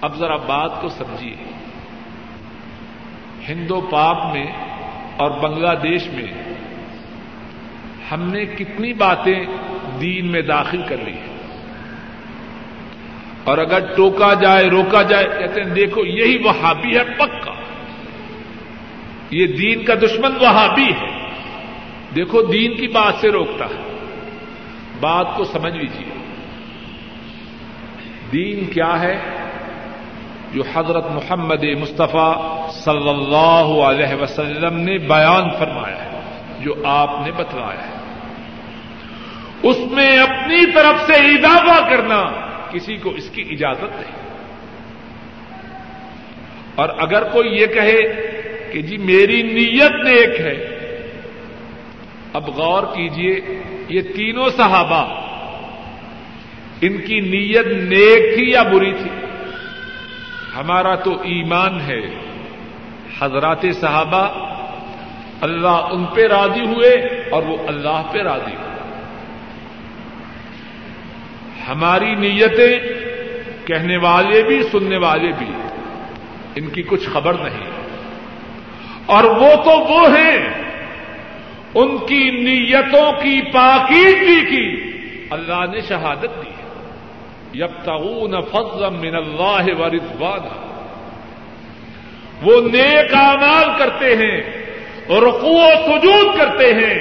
[0.00, 1.36] اب ذرا بات کو سمجھیے۔
[3.48, 4.46] ہندو پاک میں
[5.16, 6.53] اور بنگلہ دیش میں
[8.12, 9.44] ہم نے کتنی باتیں
[10.00, 11.34] دین میں داخل کر لی ہیں۔
[13.44, 17.52] اور اگر ٹوکا جائے، روکا جائے، کہتے ہیں، دیکھو، یہی وہابی ہے پکا۔
[19.30, 21.28] یہ دین کا دشمن وہابی ہے۔
[22.14, 23.98] دیکھو، دین کی بات سے روکتا ہے۔
[25.00, 26.14] بات کو سمجھ لیجیے
[28.32, 29.18] دین کیا ہے؟
[30.52, 36.20] جو حضرت محمد مصطفیٰ صلی اللہ علیہ وسلم نے بیان فرمایا ہے،
[36.60, 37.93] جو آپ نے بتلایا ہے۔
[39.64, 42.22] اس میں اپنی طرف سے اضافہ کرنا
[42.72, 44.24] کسی کو اس کی اجازت نہیں۔
[46.74, 48.00] اور اگر کوئی یہ کہے
[48.72, 50.74] کہ جی میری نیت نیک ہے،
[52.32, 53.40] اب غور کیجیے،
[53.88, 55.20] یہ تینوں صحابہ،
[56.80, 59.10] ان کی نیت نیک تھی یا بری تھی؟
[60.56, 62.00] ہمارا تو ایمان ہے۔
[63.20, 64.54] حضرات صحابہ
[65.40, 66.90] اللہ ان پہ راضی ہوئے
[67.30, 68.63] اور وہ اللہ پہ راضی ہوئے۔
[71.68, 72.78] ہماری نیتیں
[73.66, 75.50] کہنے والے بھی، سننے والے بھی،
[76.54, 77.70] ان کی کچھ خبر نہیں۔
[79.06, 80.38] اور وہ تو وہ ہیں،
[81.74, 84.66] ان کی نیتوں کی پاکیزگی کی
[85.30, 86.52] اللہ نے شہادت دی
[87.60, 90.46] یب تعون فضل من اللہ و رضوان
[92.42, 94.40] وہ نیک اعمال کرتے ہیں
[95.08, 96.94] رقو و سجود کرتے ہیں،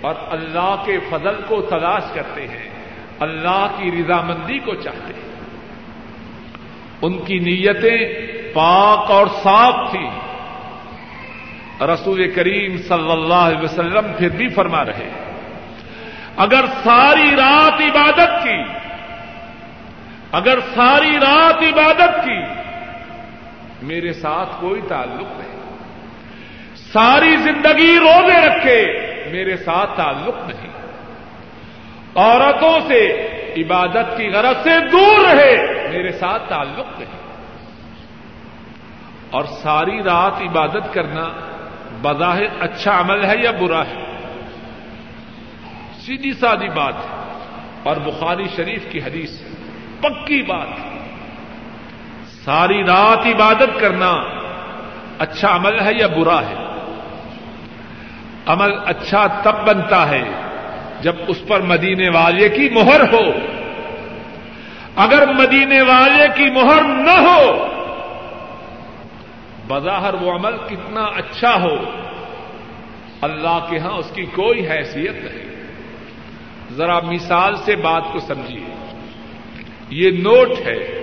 [0.00, 2.77] اور اللہ کے فضل کو تلاش کرتے ہیں۔
[3.20, 5.28] اللہ کی رضامندی کو چاہتے ہیں۔
[7.02, 8.08] ان کی نیتیں
[8.54, 10.06] پاک اور صاف تھی
[11.86, 15.10] رسول کریم صلی اللہ علیہ وسلم پھر بھی فرما رہے
[16.36, 18.62] اگر ساری رات عبادت کی،
[20.32, 22.42] اگر ساری رات عبادت کی،
[23.82, 25.76] میرے ساتھ کوئی تعلق نہیں۔
[26.76, 28.86] ساری زندگی روزے رکھے،
[29.32, 30.67] میرے ساتھ تعلق نہیں۔
[32.18, 37.18] عورتوں سے عبادت کی غرض سے دور رہے، میرے ساتھ تعلق نہیں
[39.30, 41.28] اور ساری رات عبادت کرنا
[42.02, 44.04] بظاہر اچھا عمل ہے یا برا ہے؟
[46.00, 47.18] سیدھی سادی بات ہے۔
[47.82, 49.40] اور بخاری شریف کی حدیث
[50.00, 50.98] پکی بات ہے۔
[52.44, 54.14] ساری رات عبادت کرنا
[55.18, 56.54] اچھا عمل ہے یا برا ہے؟
[58.46, 60.22] عمل اچھا تب بنتا ہے
[61.00, 63.30] جب اس پر مدینے والے کی مہر ہو۔
[64.96, 67.66] اگر مدینے والے کی مہر نہ ہو،
[69.66, 71.74] بظاہر وہ عمل کتنا اچھا ہو۔
[73.20, 75.64] اللہ کے ہاں اس کی کوئی حیثیت نہیں۔
[76.72, 78.64] ذرا مثال سے بات کو سمجھیے۔
[79.90, 81.00] یہ نوٹ ہے۔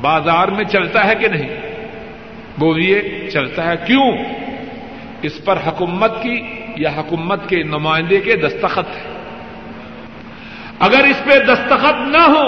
[0.00, 1.60] بازار میں چلتا ہے کہ نہیں؟
[2.58, 4.12] بولیے، چلتا ہے کیوں؟
[5.22, 9.10] اس پر حکومت کی یا حکومت کے نمائندے کے دستخط ہے
[10.78, 12.46] اگر اس پہ دستخط نہ ہو،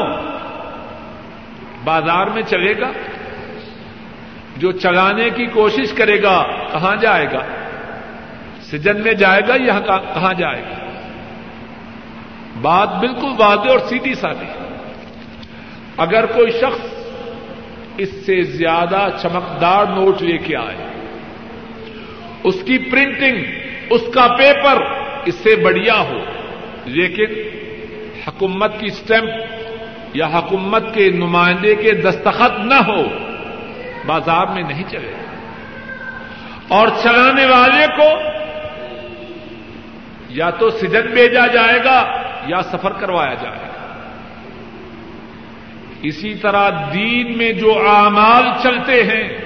[1.85, 2.91] بازار میں چلے گا،
[4.57, 7.43] جو چلانے کی کوشش کرے گا، کہاں جائے گا؟
[8.63, 10.85] سجن میں جائے گا یا کہاں جائے گا؟
[12.63, 14.47] بات بالکل واضح اور سیدھی سادی
[15.97, 16.95] اگر کوئی شخص
[17.97, 20.77] اس سے زیادہ چمکدار نوٹ لے کے آئے،
[22.45, 24.83] اس کی پرنٹنگ اس کا پیپر
[25.25, 26.25] اس سے بڑھیا ہو۔
[26.85, 27.25] لیکن
[28.27, 29.31] حکومت کی اسٹمپ
[30.15, 33.03] یا حکومت کے نمائندے کے دستخط نہ ہو،
[34.07, 35.13] بازار میں نہیں چلے۔
[36.69, 38.21] اور چلانے والے کو
[40.29, 43.65] یا تو سجن بھیجا جائے گا یا سفر کروایا جائے گا۔
[46.03, 49.44] اسی طرح دین میں جو اعمال چلتے ہیں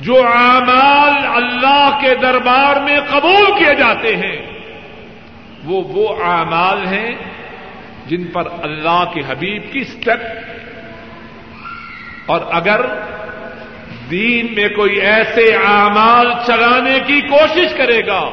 [0.00, 4.36] جو اعمال اللہ کے دربار میں قبول کیے جاتے ہیں،
[5.64, 7.14] وہ وہ اعمال ہیں
[8.06, 10.20] جن پر اللہ کے حبیب کی اسٹیپ
[12.26, 12.80] اور اگر
[14.10, 18.30] دین میں کوئی ایسے اعمال چلانے کی کوشش کرے گا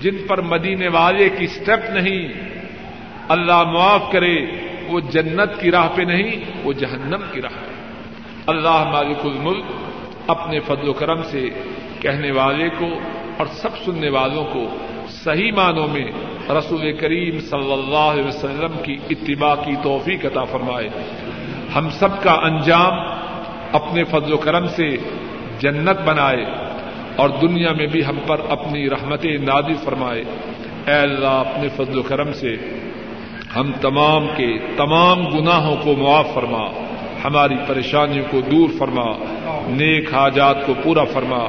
[0.00, 2.28] جن پر مدینے والے کی اسٹیپ نہیں،
[3.28, 4.36] اللہ معاف کرے،
[4.86, 7.75] وہ جنت کی راہ پہ نہیں، وہ جہنم کی راہ پہ۔
[8.46, 9.64] اللہ مالک الملک
[10.26, 11.48] اپنے فضل و کرم سے
[12.00, 12.86] کہنے والے کو
[13.36, 14.66] اور سب سننے والوں کو
[15.08, 16.04] صحیح معنوں میں
[16.50, 20.88] رسول کریم صلی اللہ علیہ وسلم کی اتباع کی توفیق عطا فرمائے۔
[21.74, 22.92] ہم سب کا انجام
[23.72, 24.96] اپنے فضل و کرم سے
[25.58, 26.44] جنت بنائے
[27.16, 30.24] اور دنیا میں بھی ہم پر اپنی رحمت نادی فرمائے۔
[30.86, 32.56] اے اللہ، اپنے فضل و کرم سے
[33.56, 36.85] ہم تمام کے تمام گناہوں کو معاف فرما۔
[37.24, 39.12] ہماری پریشانیوں کو دور فرما،
[39.68, 41.46] نیک حاجات کو پورا فرما،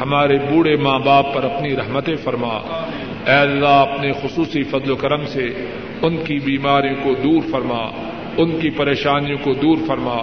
[0.00, 2.82] ہمارے بوڑھے ماں باپ پر اپنی رحمتیں فرما۔
[3.26, 5.46] اے اللہ، اپنے خصوصی فضل و کرم سے
[6.02, 7.90] ان کی بیماریوں کو دور فرما،
[8.36, 10.16] ان کی پریشانیوں کو دور فرما۔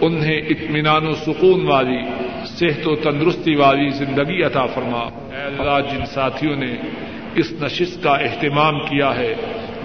[0.00, 2.02] انہیں اطمینان و سکون والی،
[2.46, 6.76] صحت و تندرستی والی زندگی عطا فرما۔ اے اللہ، جن ساتھیوں نے
[7.34, 9.34] اس نشست کا اہتمام کیا ہے،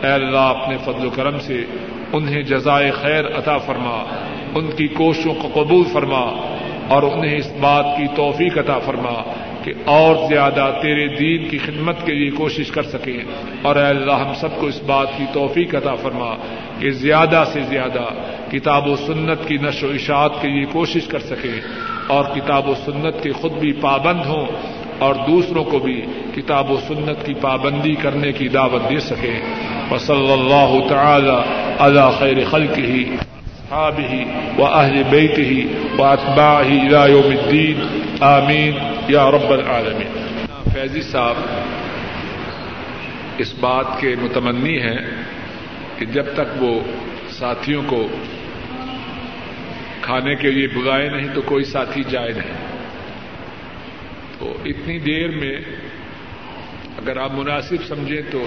[0.03, 1.65] اے اللہ، اپنے فضل و کرم سے
[2.13, 4.03] انہیں جزائے خیر عطا فرما۔
[4.55, 6.53] ان کی کوششوں کو قبول فرما
[6.87, 9.33] اور انہیں اس بات کی توفیق عطا فرما
[9.63, 13.17] کہ اور زیادہ تیرے دین کی خدمت کے لیے کوشش کر سکیں
[13.61, 16.35] اور اے اللہ ہم سب کو اس بات کی توفیق عطا فرما
[16.79, 18.05] کہ زیادہ سے زیادہ
[18.51, 21.61] کتاب و سنت کی نشر و اشاعت کے لیے کوشش کر سکیں
[22.07, 24.45] اور کتاب و سنت کے خود بھی پابند ہوں
[24.99, 26.01] اور دوسروں کو بھی
[26.35, 29.39] کتاب و سنت کی پابندی کرنے کی دعوت دے سکیں۔
[29.91, 33.03] وصلی اللہ تعالی علی خیر خلق ہی
[33.73, 34.23] ہی
[34.57, 35.65] و اہل بیت ہی
[35.99, 36.77] و اطبا ہی
[39.07, 40.43] یا رب العالمین
[40.73, 41.35] فیضی صاحب،
[43.37, 44.99] اس بات کے متمنی ہیں
[45.97, 46.79] کہ جب تک وہ
[47.29, 48.07] ساتھیوں کو
[50.01, 52.53] کھانے کے لیے بلائے نہیں تو کوئی ساتھی جائے نہیں۔
[54.39, 55.57] تو اتنی دیر میں
[56.97, 58.45] اگر آپ مناسب سمجھیں تو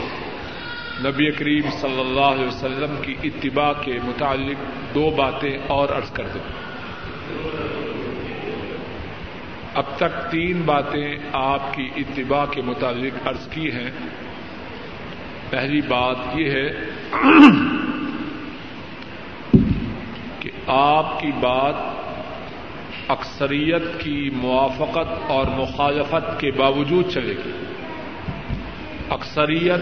[1.05, 6.26] نبی کریم صلی اللہ علیہ وسلم کی اتباع کے متعلق دو باتیں اور عرض کر
[6.34, 6.40] دوں
[9.74, 13.90] اب تک تین باتیں آپ کی اتباع کے متعلق عرض کی ہیں۔
[15.51, 16.70] پہلی بات یہ ہے
[20.40, 21.74] کہ آپ کی بات
[23.09, 27.53] اکثریت کی موافقت اور مخالفت کے باوجود چلے گی۔
[29.11, 29.80] اکثریت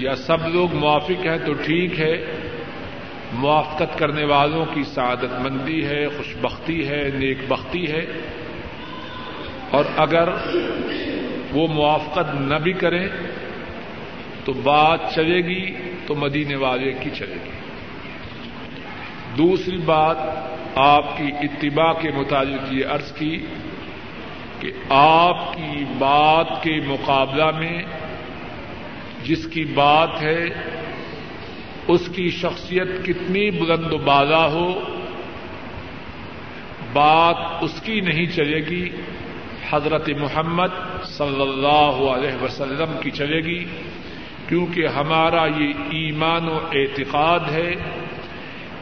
[0.00, 2.24] یا سب لوگ موافق ہیں تو ٹھیک ہے۔
[3.32, 8.06] موافقت کرنے والوں کی سعادت مندی ہے خوش بختی ہے، نیک بختی ہے۔
[9.70, 10.28] اور اگر
[11.52, 13.08] وہ موافقت نہ بھی کریں
[14.44, 15.74] تو بات چلے گی
[16.06, 17.50] تو مدینے والے کی چلے گی۔
[19.38, 20.16] دوسری بات
[20.74, 23.46] آپ کی اتباع کے متعلق یہ عرض کی
[24.60, 27.82] کہ آپ کی بات کے مقابلہ میں
[29.24, 30.48] جس کی بات ہے،
[31.88, 34.68] اس کی شخصیت کتنی بلند و بالا ہو،
[36.92, 38.84] بات اس کی نہیں چلے گی،
[39.70, 40.72] حضرت محمد
[41.04, 43.64] صلی اللہ علیہ وسلم کی چلے گی،
[44.48, 47.70] کیونکہ ہمارا یہ ایمان و اعتقاد ہے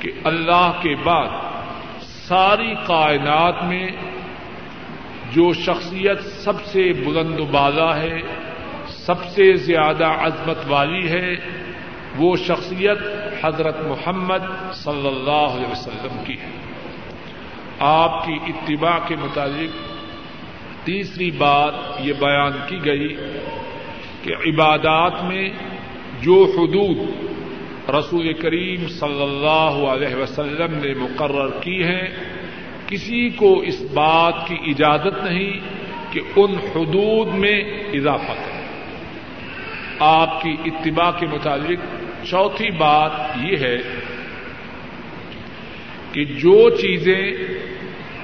[0.01, 1.29] کہ اللہ کے بعد
[2.29, 3.87] ساری کائنات میں
[5.33, 8.17] جو شخصیت سب سے بلند و بالا ہے
[9.07, 11.35] سب سے زیادہ عظمت والی ہے
[12.17, 12.99] وہ شخصیت
[13.43, 16.51] حضرت محمد صلی اللہ علیہ وسلم کی ہے۔
[17.79, 19.77] آپ کی اتباع کے مطابق
[20.87, 23.17] تیسری بات یہ بیان کی گئی
[24.23, 25.51] کہ عبادات میں
[26.21, 26.99] جو حدود
[27.91, 32.09] رسول کریم صلی اللہ علیہ وسلم نے مقرر کی ہیں،
[32.87, 35.61] کسی کو اس بات کی اجازت نہیں
[36.11, 37.61] کہ ان حدود میں
[37.93, 38.60] اضافہ کرے۔
[40.01, 41.87] آپ کی اتباع کے مطابق
[42.25, 43.77] چوتھی بات یہ ہے
[46.13, 47.33] کہ جو چیزیں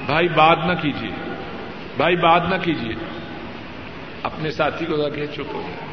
[0.06, 1.10] بھائی بات نہ کیجیے
[1.96, 2.94] بھائی بات نہ کیجیے
[4.22, 5.84] اپنے ساتھی کو کہ چپ ہو جائے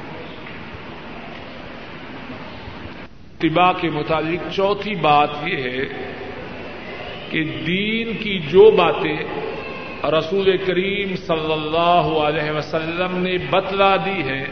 [3.37, 5.85] اتباع کے مطابق چوتھی بات یہ ہے
[7.29, 9.17] کہ دین کی جو باتیں
[10.11, 14.45] رسول کریم صلی اللہ علیہ وسلم نے بتلا دی ہیں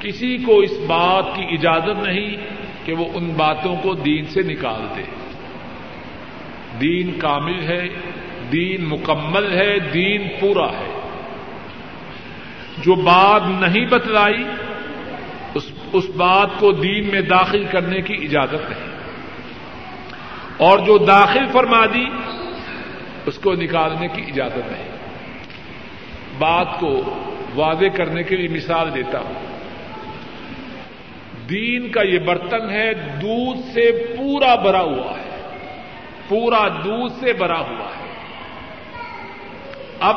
[0.00, 2.36] کسی کو اس بات کی اجازت نہیں
[2.84, 5.02] کہ وہ ان باتوں کو دین سے نکال دے۔
[6.80, 7.88] دین کامل ہے،
[8.52, 11.00] دین مکمل ہے، دین پورا ہے۔
[12.78, 14.44] جو بات نہیں بتلائی،
[15.54, 18.88] اس اس بات کو دین میں داخل کرنے کی اجازت نہیں۔
[20.56, 22.04] اور جو داخل فرما دی،
[23.26, 24.88] اس کو نکالنے کی اجازت نہیں۔
[26.38, 27.18] بات کو
[27.54, 29.47] واضح کرنے کے لیے مثال دیتا ہوں۔
[31.50, 35.48] دین کا یہ برتن ہے، دودھ سے پورا بھرا ہوا ہے۔
[36.28, 38.08] پورا دودھ سے بھرا ہوا ہے۔
[40.00, 40.16] اب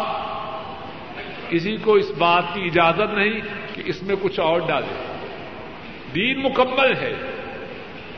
[1.50, 3.42] کسی کو اس بات کی اجازت نہیں
[3.74, 5.18] کہ اس میں کچھ اور ڈالے۔
[6.16, 7.14] دین مکمل ہے۔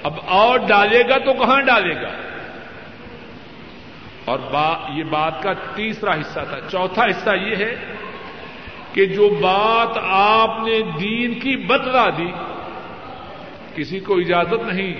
[0.03, 2.09] اب اور ڈالے گا تو کہاں ڈالے گا؟
[4.25, 7.75] اور با، یہ بات کا تیسرا حصہ تھا۔ چوتھا حصہ یہ ہے
[8.93, 12.52] کہ جو بات آپ نے دین کی بتلا دی
[13.75, 14.93] کسی کو اجازت نہیں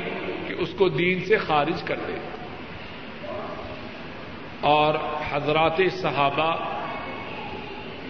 [0.48, 2.14] کہ اس کو دین سے خارج کر دے۔
[4.62, 4.96] اور
[5.32, 6.56] حضرات صحابہ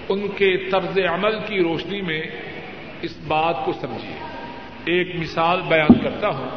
[0.10, 2.24] ان کے طرز عمل کی روشنی میں
[3.02, 4.16] اس بات کو سمجھیے۔
[4.86, 6.50] ایک مثال بیان کرتا ہوں۔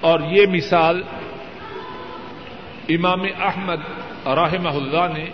[0.00, 1.02] اور یہ مثال
[2.88, 3.80] امام احمد
[4.26, 5.26] رحمہ اللہ نے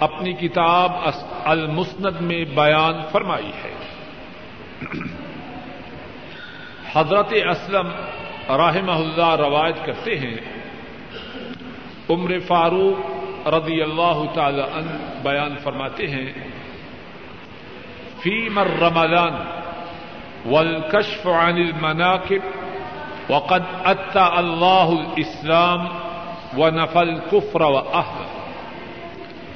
[0.00, 0.92] اپنی کتاب
[1.44, 3.74] المسند میں بیان فرمائی ہے۔
[6.94, 7.88] حضرت اسلم
[8.58, 10.36] رحمہ اللہ روایت کرتے ہیں،
[12.10, 14.92] عمر فاروق رضی اللہ تعالی عنہ
[15.22, 16.26] بیان فرماتے ہیں
[18.22, 19.34] فی مر رمضان
[20.46, 25.86] والکشف عن المناکب وقد اتا اللہ الاسلام
[26.58, 27.80] و نفل کفر و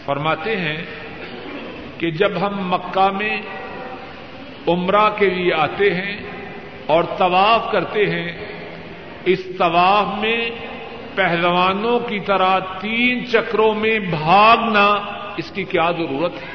[0.05, 0.77] فرماتے ہیں
[1.99, 3.37] کہ جب ہم مکہ میں
[4.69, 6.17] عمرہ کے لیے آتے ہیں
[6.89, 8.45] اور طواف کرتے ہیں۔
[9.25, 10.51] اس طواف میں
[11.15, 14.87] پہلوانوں کی طرح تین چکروں میں بھاگنا
[15.37, 16.47] اس کی کیا ضرورت ہے؟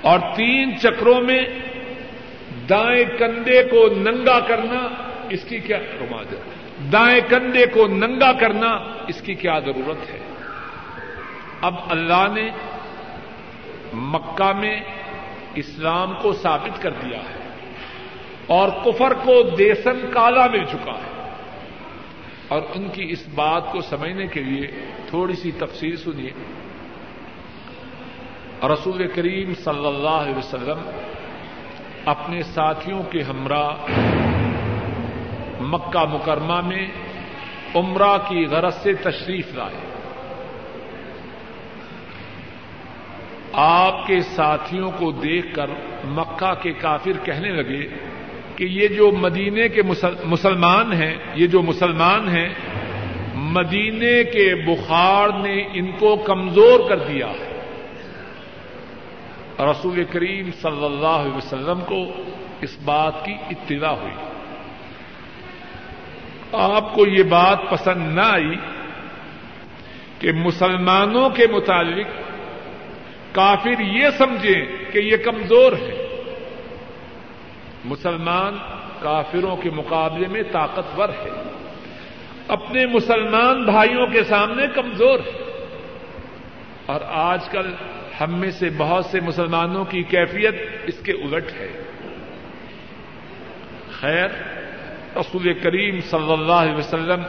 [0.00, 1.42] اور تین چکروں میں
[2.68, 4.88] دائیں کندھے کو ننگا کرنا
[5.30, 6.42] اس کی کیا رماج ہے؟
[6.92, 10.18] دائیں کندھے کو ننگا کرنا اس کی کیا ضرورت ہے؟
[11.60, 12.50] اب اللہ نے
[13.94, 14.80] مکہ میں
[15.54, 17.37] اسلام کو ثابت کر دیا ہے۔
[18.48, 21.30] اور کفر کو دیسن کالا مل چکا ہے۔
[22.48, 24.66] اور ان کی اس بات کو سمجھنے کے لیے
[25.08, 26.30] تھوڑی سی تفصیل سنیے۔
[28.62, 30.90] رسول کریم صلی اللہ علیہ وسلم
[32.04, 33.70] اپنے ساتھیوں کے ہمراہ
[35.60, 36.86] مکہ مکرمہ میں
[37.74, 39.80] عمرہ کی غرض سے تشریف لائے۔
[43.52, 45.70] آپ کے ساتھیوں کو دیکھ کر
[46.04, 48.08] مکہ کے کافر کہنے لگے
[48.58, 49.82] کہ یہ جو مدینے کے
[50.24, 52.48] مسلمان ہیں، یہ جو مسلمان ہیں،
[53.34, 57.60] مدینے کے بخار نے ان کو کمزور کر دیا ہے۔
[59.60, 62.00] رسول کریم صلی اللہ علیہ وسلم کو
[62.60, 64.14] اس بات کی اطلاع ہوئی۔
[66.52, 68.56] آپ کو یہ بات پسند نہ آئی
[70.18, 72.06] کہ مسلمانوں کے متعلق
[73.32, 75.97] کافر یہ سمجھیں کہ یہ کمزور ہے
[77.88, 78.58] مسلمان
[79.00, 81.42] کافروں کے مقابلے میں طاقتور ہے۔
[82.48, 85.66] اپنے مسلمان بھائیوں کے سامنے کمزور ہے۔
[86.86, 87.74] اور آج کل
[88.20, 90.54] ہم میں سے بہت سے مسلمانوں کی کیفیت
[90.86, 91.82] اس کے الٹ ہے۔
[93.90, 94.28] خیر،
[95.16, 97.22] رسول کریم صلی اللہ علیہ وسلم،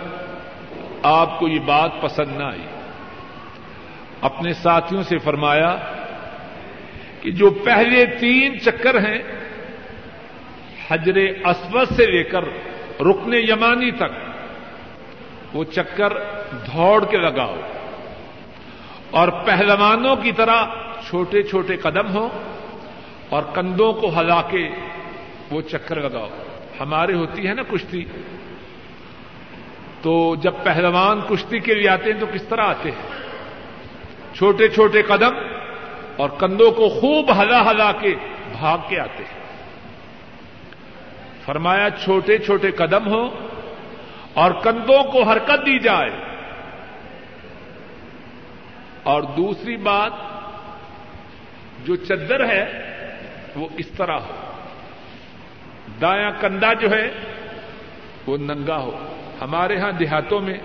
[1.04, 2.66] آپ کو یہ بات پسند نہ آئی۔
[4.22, 5.76] اپنے ساتھیوں سے فرمایا
[7.22, 9.39] کہ جو پہلے تین چکر ہیں
[10.90, 12.44] حجر اسود سے لے کر
[13.02, 14.18] رکن یمانی تک
[15.54, 16.14] وہ چکر
[16.68, 17.56] دوڑ کے لگاؤ
[19.12, 20.66] اور پہلوانوں کی طرح
[21.10, 22.30] چھوٹے چھوٹے قدم ہوں
[23.30, 24.68] اور کندھوں کو ہلا کے
[25.52, 26.28] وہ چکر لگاؤ
[26.80, 28.04] ہمارے ہوتی ہے نا کشتی
[30.02, 35.02] تو جب پہلوان کشتی کے لیے آتے ہیں تو کس طرح آتے ہیں چھوٹے چھوٹے
[35.08, 35.38] قدم
[36.18, 38.14] اور کندھوں کو خوب ہلا ہلا کے
[38.52, 39.39] بھاگ کے آتے ہیں
[41.50, 43.50] فرمایا چھوٹے چھوٹے قدم ہو
[44.34, 46.10] اور کندھوں کو حرکت دی جائے۔
[49.04, 50.12] اور دوسری بات،
[51.86, 52.66] جو چدر ہے،
[53.56, 54.34] وہ اس طرح ہو۔
[56.02, 57.12] دایاں کندھا جو ہے،
[58.28, 58.92] وہ ننگا ہو۔
[59.42, 60.58] ہمارے ہاں دیہاتوں میں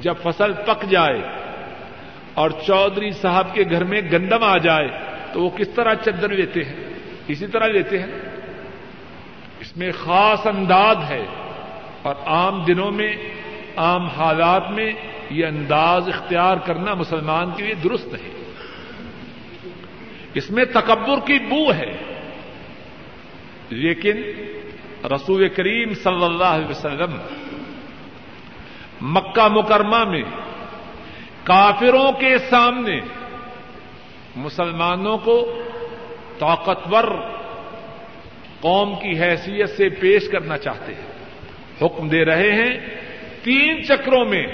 [0.00, 1.22] جب فصل پک جائے
[2.34, 4.88] اور چودھری صاحب کے گھر میں گندم آ جائے،
[5.32, 6.76] تو وہ کس طرح چدر لیتے ہیں؟
[7.28, 8.39] اسی طرح لیتے ہیں۔
[9.60, 11.26] اس میں خاص انداز ہے
[12.02, 13.16] اور عام دنوں میں،
[13.76, 14.92] عام حالات میں
[15.30, 18.52] یہ انداز اختیار کرنا مسلمان کے لیے درست ہے
[20.34, 21.96] اس میں تکبر کی بو ہے۔
[23.68, 24.22] لیکن
[25.04, 27.16] رسول کریم صلی اللہ علیہ وسلم
[29.00, 30.22] مکہ مکرمہ میں
[31.44, 33.00] کافروں کے سامنے
[34.36, 35.62] مسلمانوں کو
[36.38, 37.04] طاقتور
[38.60, 41.10] قوم کی حیثیت سے پیش کرنا چاہتے ہیں۔
[41.82, 42.80] حکم دے رہے ہیں۔
[43.42, 44.46] تین چکروں میں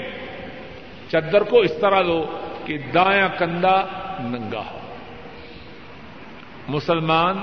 [1.11, 3.85] چدر کو اس طرح دو کہ دایاں کندھا
[4.19, 4.79] ننگا ہو۔
[6.67, 7.37] مسلمان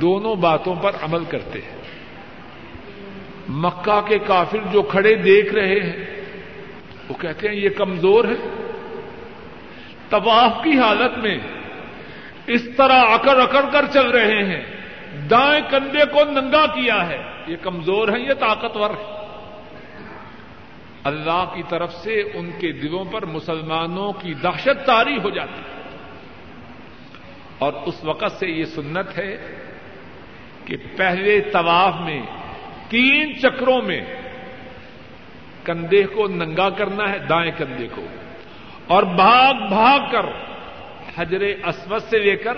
[0.00, 1.78] دونوں باتوں پر عمل کرتے ہیں۔
[3.48, 6.20] مکہ کے کافر جو کھڑے دیکھ رہے ہیں،
[7.08, 8.64] وہ کہتے ہیں، یہ کمزور ہے۔
[10.10, 11.38] طواف کی حالت میں
[12.46, 14.77] اس طرح اکڑ اکڑ کر چل رہے ہیں۔
[15.30, 19.18] دائیں کندھے کو ننگا کیا ہے۔ یہ کمزور ہے یہ طاقتور ہے
[21.04, 25.82] اللہ کی طرف سے ان کے دلوں پر مسلمانوں کی دہشت تاری ہو جاتی ہے۔
[27.58, 29.58] اور اس وقت سے یہ سنت ہے
[30.64, 32.22] کہ پہلے طواف میں،
[32.88, 34.00] تین چکروں میں
[35.64, 38.06] کندھے کو ننگا کرنا ہے، دائیں کندھے کو۔
[38.86, 40.26] اور بھاگ بھاگ کر
[41.16, 42.54] حجر اسود سے لے کر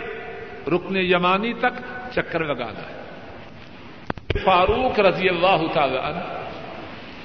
[0.69, 3.01] رکن یمانی تک چکر لگانا ہے
[4.45, 6.45] فاروق رضی اللہ تعالی عنہ،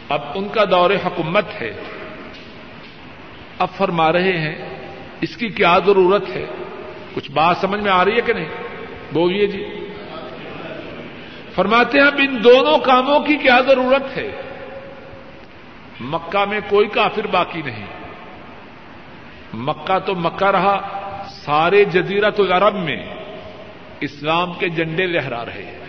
[0.09, 1.73] اب ان کا دور حکومت ہے۔
[3.59, 4.79] اب فرما رہے ہیں،
[5.21, 6.45] اس کی کیا ضرورت ہے؟
[7.13, 8.49] کچھ بات سمجھ میں آ رہی ہے کہ نہیں؟
[9.13, 9.87] بولیے جی۔
[11.55, 14.31] فرماتے ہیں، اب ان دونوں کاموں کی کیا ضرورت ہے؟
[15.99, 17.85] مکہ میں کوئی کافر باقی نہیں۔
[19.53, 20.79] مکہ تو مکہ رہا،
[21.29, 23.14] سارے جزیرت العرب میں۔
[23.99, 25.85] اسلام کے جنڈے لہرا رہے ہیں۔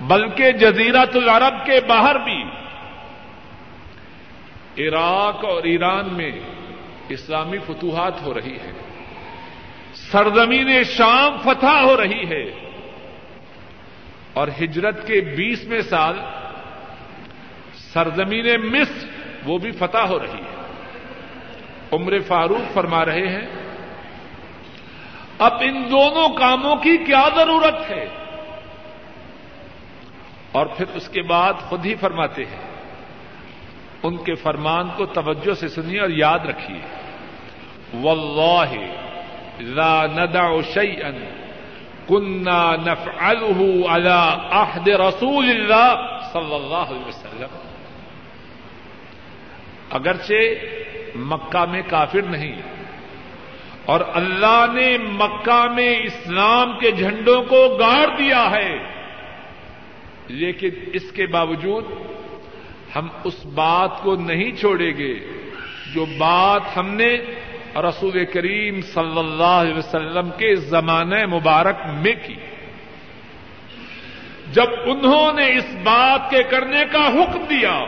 [0.00, 2.42] بلکہ جزیرت العرب کے باہر بھی
[4.88, 6.30] عراق اور ایران میں
[7.08, 8.72] اسلامی فتوحات ہو رہی ہے
[9.94, 12.70] سرزمین شام فتح ہو رہی ہے۔
[14.32, 16.14] اور ہجرت کے بیسویں سال
[17.74, 19.06] سرزمین مصر
[19.44, 20.56] وہ بھی فتح ہو رہی ہے۔
[21.92, 23.65] عمر فاروق فرما رہے ہیں
[25.38, 28.06] اب ان دونوں کاموں کی کیا ضرورت ہے؟
[30.52, 32.60] اور پھر اس کے بعد خود ہی فرماتے ہیں،
[34.02, 36.80] ان کے فرمان کو توجہ سے سنیے اور یاد رکھیے۔
[38.02, 38.72] واللہ
[39.60, 41.10] لا ندع شيئا
[42.08, 44.18] كنا نفعله على
[44.50, 47.58] عهد رسول اللہ صلی اللہ علیہ وسلم۔
[49.90, 50.34] اگرچہ
[51.16, 52.62] مکہ میں کافر نہیں
[53.86, 58.78] اور اللہ نے مکہ میں اسلام کے جھنڈوں کو گاڑ دیا ہے۔
[60.28, 61.84] لیکن اس کے باوجود
[62.96, 65.14] ہم اس بات کو نہیں چھوڑیں گے
[65.94, 67.16] جو بات ہم نے
[67.76, 72.36] رسول کریم صلی اللہ علیہ وسلم کے زمانہ مبارک میں کی۔
[74.52, 77.84] جب انہوں نے اس بات کے کرنے کا حکم دیا،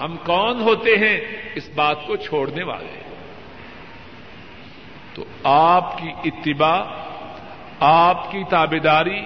[0.00, 1.20] ہم کون ہوتے ہیں
[1.54, 3.07] اس بات کو چھوڑنے والے؟
[5.18, 6.82] تو آپ کی اتباع،
[7.80, 9.24] آپ کی تابے داری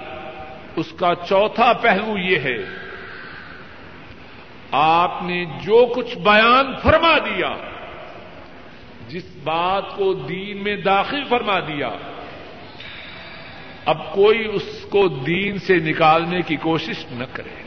[0.75, 2.57] اس کا چوتھا پہلو یہ ہے،
[4.71, 7.49] آپ نے جو کچھ بیان فرما دیا،
[9.07, 11.89] جس بات کو دین میں داخل فرما دیا،
[13.85, 17.63] اب کوئی اس کو دین سے نکالنے کی کوشش نہ کرے۔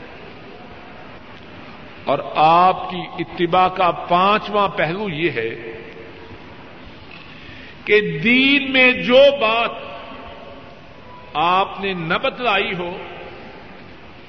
[2.05, 5.77] اور آپ کی اتباع کا پانچواں پہلو یہ ہے
[7.87, 9.71] کہ دین میں جو بات
[11.33, 12.97] آپ نے نہ بتلائی ہو،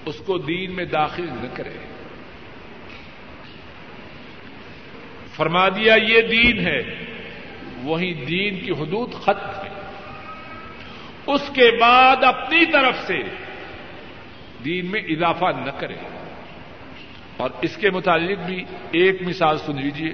[0.07, 1.73] اس کو دین میں داخل نہ کرے۔
[5.37, 6.83] فرما دیا، یہ دین ہے،
[7.83, 9.81] وہی دین کی حدود ختم ہے۔
[11.27, 13.19] اس کے بعد اپنی طرف سے
[14.65, 15.97] دین میں اضافہ نہ کرے۔
[17.37, 20.13] اور اس کے متعلق بھی ایک مثال سن لیجیے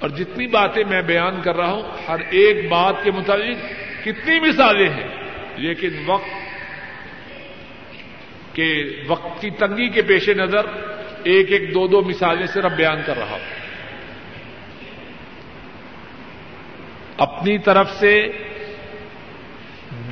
[0.00, 3.56] اور جتنی باتیں میں بیان کر رہا ہوں، ہر ایک بات کے متعلق
[4.04, 5.06] کتنی مثالیں ہیں۔
[5.56, 6.30] لیکن وقت
[8.56, 10.66] کے، وقت کی تنگی کے پیش نظر
[11.22, 13.60] ایک ایک دو دو مثالیں صرف بیان کر رہا ہوں۔
[17.16, 18.26] اپنی طرف سے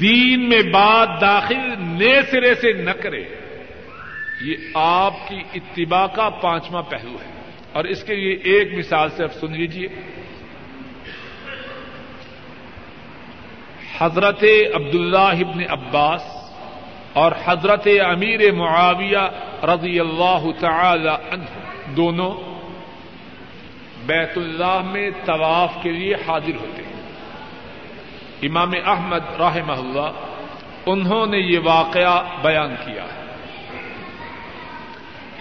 [0.01, 3.25] دین میں بات داخل نئے سرے سے نہ کرے،
[4.41, 7.38] یہ آپ کی اتباع کا پانچواں پہلو ہے۔
[7.73, 9.89] اور اس کے لیے ایک مثال سے اب سن لیجیے
[13.99, 14.45] حضرت
[14.75, 16.23] عبداللہ ابن عباس
[17.13, 21.45] اور حضرت امیر معاویہ رضی اللہ تعالی عنہ
[21.97, 22.35] دونوں
[24.07, 27.03] بیت اللہ میں طواف کے لیے حاضر ہوتے ہیں۔
[28.43, 30.11] امام احمد رحمہ اللہ،
[30.87, 33.28] انہوں نے یہ واقعہ بیان کیا ہے۔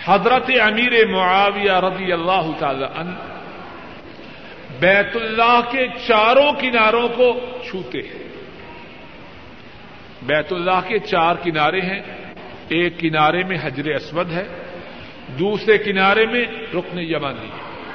[0.07, 3.11] حضرت امیر معاویہ رضی اللہ تعالی عنہ
[4.79, 7.39] بیت اللہ کے چاروں کناروں کو
[7.69, 8.23] چھوتے ہیں۔
[10.21, 11.99] بیت اللہ کے چار کنارے ہیں۔
[12.69, 14.47] ایک کنارے میں حجر اسود ہے،
[15.39, 17.91] دوسرے کنارے میں رکن یمانی ہے۔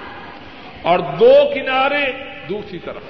[0.82, 2.12] اور دو کنارے
[2.48, 3.02] دوسری طرف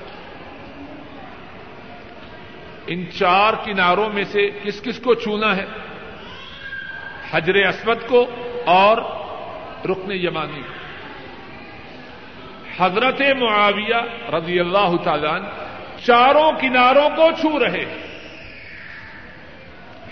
[2.87, 5.65] ان چار کناروں میں سے کس کس کو چھونا ہے؟
[7.31, 8.27] حجر اسود کو
[8.65, 8.97] اور
[9.85, 10.63] رکن یمانی۔
[12.79, 15.39] حضرت معاویہ رضی اللہ تعالیٰ
[16.07, 17.85] چاروں کناروں کو چھو رہے۔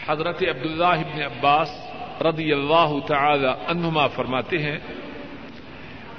[0.09, 1.69] حضرت عبداللہ ابن عباس
[2.21, 4.79] رضی اللہ تعالی عنہما فرماتے ہیں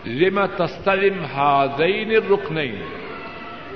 [0.05, 2.81] لما تستلم هذين الركنين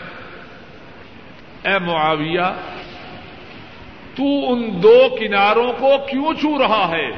[1.64, 2.76] اے معاویہ
[4.16, 7.12] تو ان دو کناروں کو کیوں چھو رہا ہے؟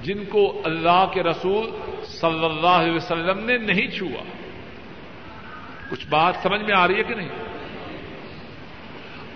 [0.00, 1.70] جن کو اللہ کے رسول
[2.04, 4.22] صلی اللہ علیہ وسلم نے نہیں چھوا۔
[5.90, 7.28] کچھ بات سمجھ میں آ رہی ہے کہ نہیں؟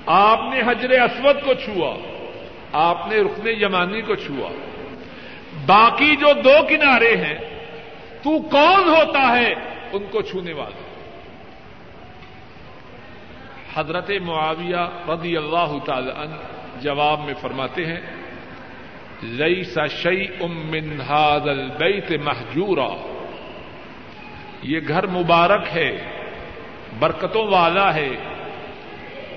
[0.07, 1.97] آپ نے حجر اسود کو چھوا،
[2.73, 4.51] آپ نے رکن یمانی کو چھوا۔
[5.67, 7.39] باقی جو دو کنارے ہیں،
[8.23, 9.53] تو کون ہوتا ہے
[9.93, 10.88] ان کو چھونے والا؟
[13.79, 16.35] حضرت معاویہ رضی اللہ تعالی عنہ
[16.81, 18.01] جواب میں فرماتے ہیں
[19.23, 23.15] لئی سا شعی امن ہادل بیت محجورا
[24.63, 25.99] یہ گھر مبارک ہے،
[26.99, 28.09] برکتوں والا ہے،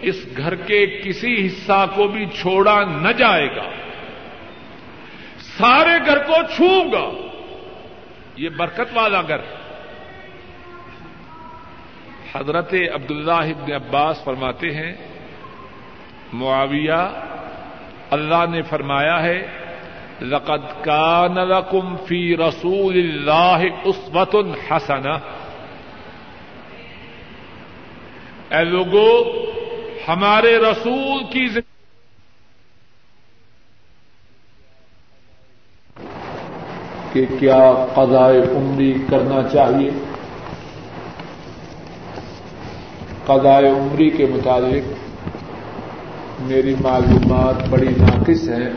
[0.01, 3.69] اس گھر کے کسی حصہ کو بھی چھوڑا نہ جائے گا،
[5.57, 7.27] سارے گھر کو چھوں گا۔
[8.35, 9.60] یہ برکت والا گھر۔ ہے
[12.33, 14.91] حضرت عبداللہ ابن عباس فرماتے ہیں،
[16.33, 17.01] معاویہ،
[18.15, 19.39] اللہ نے فرمایا ہے،
[20.21, 25.07] لقد کان لکم فی رسول اللہ اسوت الحسن
[28.51, 29.11] اے لوگو،
[30.07, 31.47] ہمارے رسول کی
[37.13, 37.63] کہ کیا
[37.95, 39.89] قضائے عمری کرنا چاہیے؟
[43.31, 44.93] قضائے عمری کے متعلق
[46.41, 48.69] میری معلومات بڑی ناقص ہیں،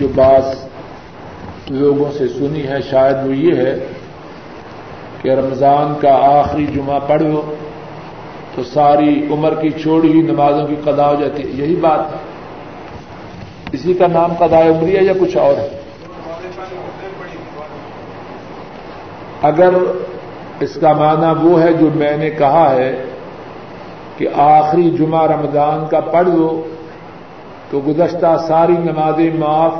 [0.00, 0.68] جو بات
[1.70, 3.86] لوگوں سے سنی ہے شاید وہ یہ ہے
[5.22, 7.54] کہ رمضان کا آخری جمعہ پڑھو
[8.54, 12.16] تو ساری عمر کی چھوڑی ہوئی نمازوں کی قدا ہو جاتی ہے۔ یہی بات ہے۔
[13.72, 15.80] اسی کا نام قدا عمری ہے یا کچھ اور ہے؟
[19.42, 19.70] اگر
[20.60, 23.04] اس کا معنی وہ ہے جو میں نے کہا ہے
[24.18, 26.62] کہ آخری جمعہ رمضان کا پڑھ لو
[27.70, 29.72] تو گزشتہ ساری نمازیں معاف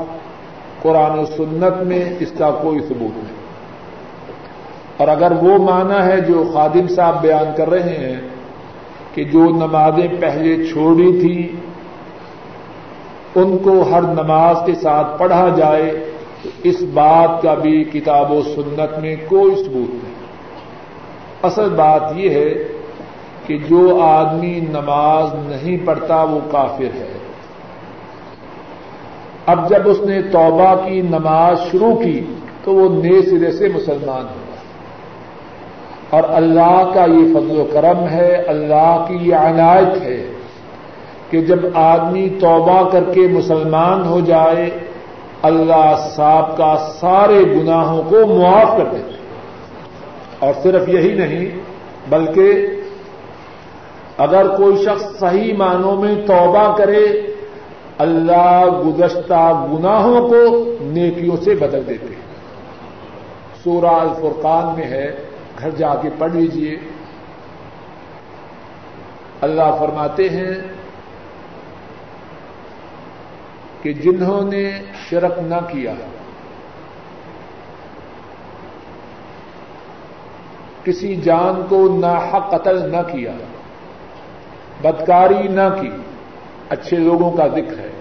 [0.81, 3.39] قرآن و سنت میں اس کا کوئی ثبوت نہیں۔
[4.97, 8.21] اور اگر وہ معنی ہے جو خادم صاحب بیان کر رہے ہیں
[9.13, 11.55] کہ جو نمازیں پہلے چھوڑی تھی،
[13.35, 16.11] ان کو ہر نماز کے ساتھ پڑھا جائے،
[16.43, 20.19] تو اس بات کا بھی کتاب و سنت میں کوئی ثبوت نہیں۔
[21.43, 22.78] اصل بات یہ ہے
[23.49, 27.17] کہ جو آدمی نماز نہیں پڑھتا وہ کافر ہے۔
[29.45, 32.25] اب جب اس نے توبہ کی، نماز شروع کی،
[32.63, 34.57] تو وہ نئے سرے سے مسلمان ہوا
[36.09, 40.31] اور اللہ کا یہ فضل و کرم ہے، اللہ کی یہ عنایت ہے
[41.29, 44.69] کہ جب آدمی توبہ کر کے مسلمان ہو جائے،
[45.41, 49.17] اللہ صاحب کا سارے گناہوں کو معاف کر دیتے
[50.39, 51.59] اور صرف یہی نہیں،
[52.09, 52.65] بلکہ
[54.19, 57.05] اگر کوئی شخص صحیح معنوں میں توبہ کرے،
[57.97, 60.41] اللہ گزشتہ گناہوں کو
[60.81, 62.27] نیکیوں سے بدل دیتے ہیں۔
[63.63, 65.15] سورہ الفرقان میں ہے،
[65.59, 66.75] گھر جا کے پڑھ لیجیے
[69.41, 70.53] اللہ فرماتے ہیں
[73.81, 74.71] کہ جنہوں نے
[75.09, 75.93] شرک نہ کیا،
[80.83, 83.31] کسی جان کو ناحق قتل نہ کیا۔
[84.81, 85.89] بدکاری نہ کی۔
[86.69, 87.91] اچھے لوگوں کا ذکر ہے۔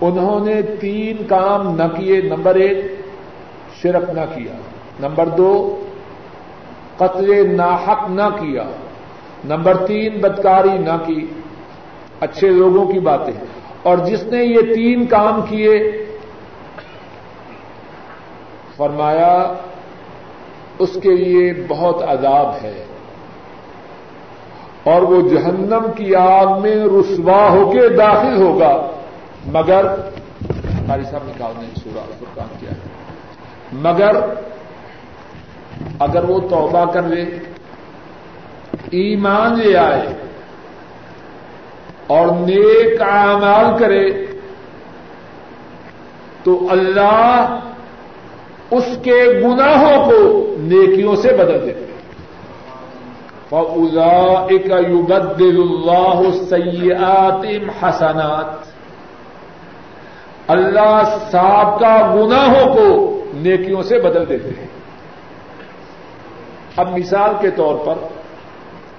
[0.00, 2.84] انہوں نے تین کام نہ کیے۔ نمبر ایک،
[3.82, 4.52] شرک نہ کیا۔
[5.00, 5.84] نمبر دو،
[6.96, 8.64] قتل ناحق نہ کیا۔
[9.44, 11.26] نمبر تین، بدکاری نہ کی۔
[12.20, 13.44] اچھے لوگوں کی باتیں۔
[13.82, 16.04] اور جس نے یہ تین کام کیے،
[18.76, 19.52] فرمایا،
[20.78, 22.84] اس کے لیے بہت عذاب ہے۔
[24.84, 28.90] اور وہ جہنم کی آگ میں رسوا ہو کے داخل ہوگا۔
[29.46, 29.84] مگر
[30.80, 31.52] ہماری صاحب نے کہا
[31.84, 32.04] سورا
[32.34, 32.88] کام کیا ہے
[33.72, 34.20] مگر
[35.98, 37.24] اگر وہ توبہ کر لے،
[38.90, 40.06] ایمان لے آئے
[42.06, 44.26] اور نیک اعمال کرے،
[46.42, 47.58] تو اللہ
[48.70, 51.89] اس کے گناہوں کو نیکیوں سے بدل دیتے
[53.50, 57.46] فضا ایک یوبدل اللہ سیات
[57.82, 58.70] حسنات۔
[60.50, 64.66] اللہ صاحب کا گناہوں کو نیکیوں سے بدل دیتے ہیں۔
[66.76, 67.94] اب مثال کے طور پر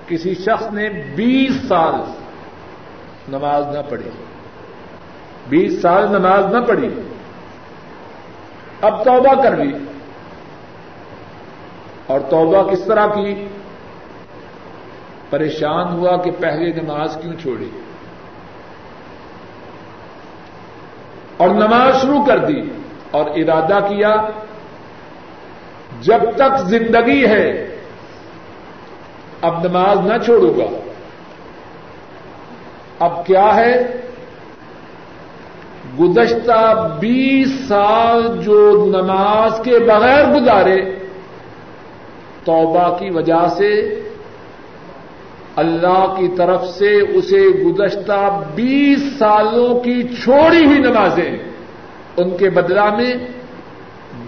[0.08, 1.96] کسی شخص نے بیس سال
[3.28, 4.10] نماز نہ پڑھی۔
[5.50, 6.90] بیس سال نماز نہ پڑھی۔
[8.82, 9.78] اب توبہ کر لی۔
[12.08, 13.48] اور توبہ کس طرح کی؟
[15.32, 17.70] پریشان ہوا کہ پہلے نماز کیوں چھوڑی؟
[21.38, 22.62] اور نماز شروع کر دی
[23.12, 24.16] اور ارادہ کیا،
[26.02, 27.78] جب تک زندگی ہے،
[29.42, 30.78] اب نماز نہ چھوڑوں گا۔
[33.00, 33.98] اب کیا ہے؟
[36.00, 40.96] گزشتہ بیس سال جو نماز کے بغیر گزارے،
[42.44, 43.98] توبہ کی وجہ سے
[45.56, 51.32] اللہ کی طرف سے اسے گزشتہ بیس سالوں کی چھوڑی ہوئی نمازیں
[52.18, 53.14] ان کے بدلا میں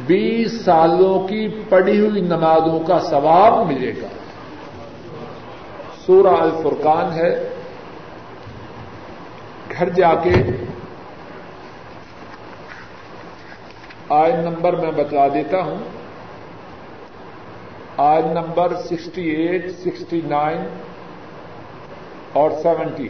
[0.06, 4.08] بیس سالوں کی پڑھی ہوئی نمازوں کا ثواب ملے گا۔
[6.06, 7.50] سورہ الفرقان ہے۔
[9.80, 10.34] گھر جا کے
[14.10, 15.78] آئن نمبر میں بتا دیتا ہوں۔
[17.98, 20.60] آئن number sixty eight, sixty nine
[22.34, 23.08] اور seventy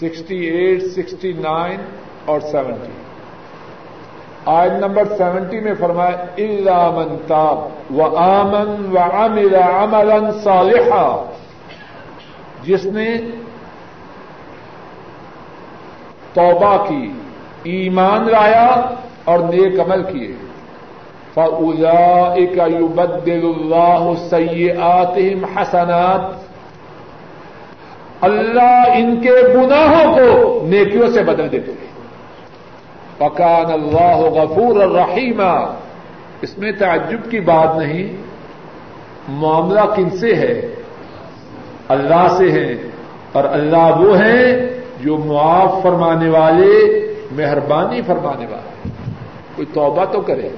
[0.00, 1.80] sixty eight, sixty nine
[2.24, 2.92] اور سیونٹی۔
[4.46, 7.58] آئن نمبر سیونٹی میں فرمایا اللہ من تاب
[7.90, 11.32] و آمن و عمل عملا صالحا۔
[12.62, 13.16] جس نے
[16.32, 17.12] توبہ کی،
[17.62, 18.94] ایمان لایا
[19.24, 20.36] اور نیک عمل کیے۔
[21.36, 26.32] فَأُولَئِكَ يُبَدِّلُ اللَّهُ سَيِّئَاتِهِمْ حَسَنَاتٍ۔
[28.20, 31.86] اللہ ان کے گناہوں کو نیکیوں سے بدل دیتے ہیں۔
[33.18, 35.40] پکان اللہ غفور الرحیم
[36.42, 38.16] اس میں تعجب کی بات نہیں،
[39.28, 40.74] معاملہ کن سے ہے؟
[41.88, 42.74] اللہ سے ہے۔
[43.32, 44.56] اور اللہ وہ ہیں
[45.00, 48.88] جو معاف فرمانے والے، مہربانی فرمانے والے۔
[49.56, 50.48] کوئی توبہ تو کرے۔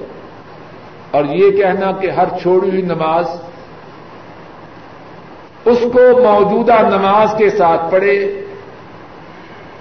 [1.11, 3.25] اور یہ کہنا کہ ہر چھوڑی ہوئی نماز
[5.65, 8.45] اس کو موجودہ نماز کے ساتھ پڑھے،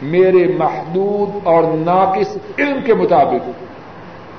[0.03, 3.51] میرے محدود اور ناقص علم کے مطابق۔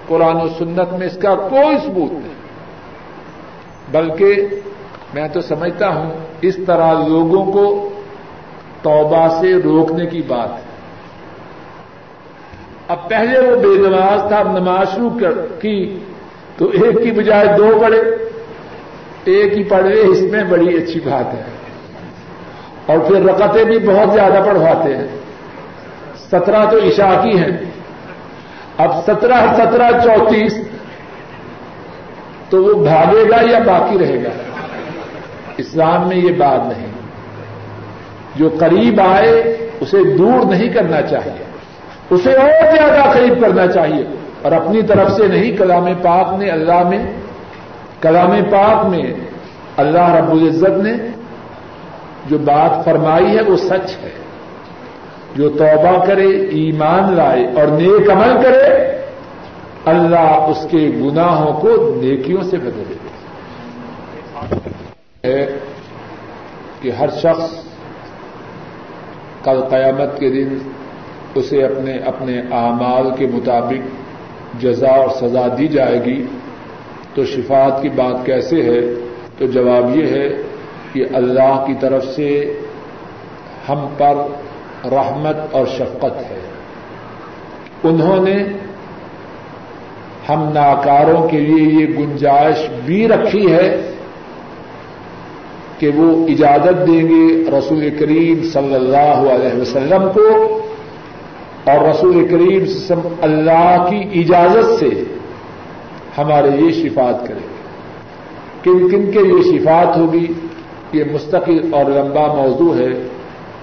[0.08, 2.40] قرآن و سنت میں اس کا کوئی ثبوت نہیں۔
[3.92, 4.36] بلکہ
[5.14, 7.90] میں تو سمجھتا ہوں اس طرح لوگوں کو
[8.82, 10.64] توبہ سے روکنے کی بات ہے۔
[12.88, 15.10] اب پہلے وہ بے نماز تھا، اب نماز شروع
[15.62, 16.00] کی۔
[16.60, 18.02] تو ایک کی بجائے دو پڑھے،
[19.24, 21.44] ایک ہی پڑھے، اس میں بڑی اچھی بات ہے۔
[22.86, 25.08] اور پھر رقطیں بھی بہت زیادہ پڑھواتے ہیں۔
[26.28, 27.58] سترہ تو عشاء کی ہیں۔
[28.78, 30.58] اب سترہ سترہ چونتیس
[32.50, 34.30] تو وہ بھاگے گا یا باقی رہے گا؟
[35.58, 36.88] اسلام میں یہ بات نہیں۔
[38.36, 41.44] جو قریب آئے، اسے دور نہیں کرنا چاہیے۔
[42.10, 44.04] اسے اور زیادہ قریب کرنا چاہیے۔
[44.42, 47.14] اور اپنی طرف سے نہیں، کلام پاک نے، اللہ میں،
[48.02, 49.14] کلام پاک میں
[49.78, 50.94] اللہ رب العزت نے
[52.26, 54.12] جو بات فرمائی ہے وہ سچ ہے۔
[55.36, 58.90] جو توبہ کرے، ایمان لائے اور نیک عمل کرے،
[59.86, 62.96] اللہ اس کے گناہوں کو نیکیوں سے بدلے
[65.24, 65.46] ہے
[66.82, 67.64] کہ ہر شخص
[69.44, 70.58] کل قیامت کے دن
[71.36, 74.09] اسے اپنے اپنے اعمال کے مطابق
[74.60, 76.26] جزا اور سزا دی جائے گی
[77.14, 78.82] تو شفات کی بات کیسے ہے؟
[79.38, 80.30] تو جواب یہ ہے
[80.94, 82.60] کہ اللہ کی طرف سے
[83.70, 84.16] ہم پر
[84.86, 86.40] رحمت اور شفقت ہے۔
[87.84, 88.44] انہوں نے
[90.30, 93.92] ہم ناکاروں کے لیے یہ گنجائش بھی رکھی ہے
[95.80, 100.59] کہ وہ اجازت دیں گے رسول کریم صلی اللہ علیہ وسلم کو
[101.64, 105.04] اور رسول کریم سم اللہ کی اجازت سے
[106.18, 107.60] ہمارے یہ شفات کریں گے۔
[108.64, 110.26] کن کن کے یہ شفات ہوگی؟
[110.94, 113.08] یہ مستقل اور لمبا موضوع ہے۔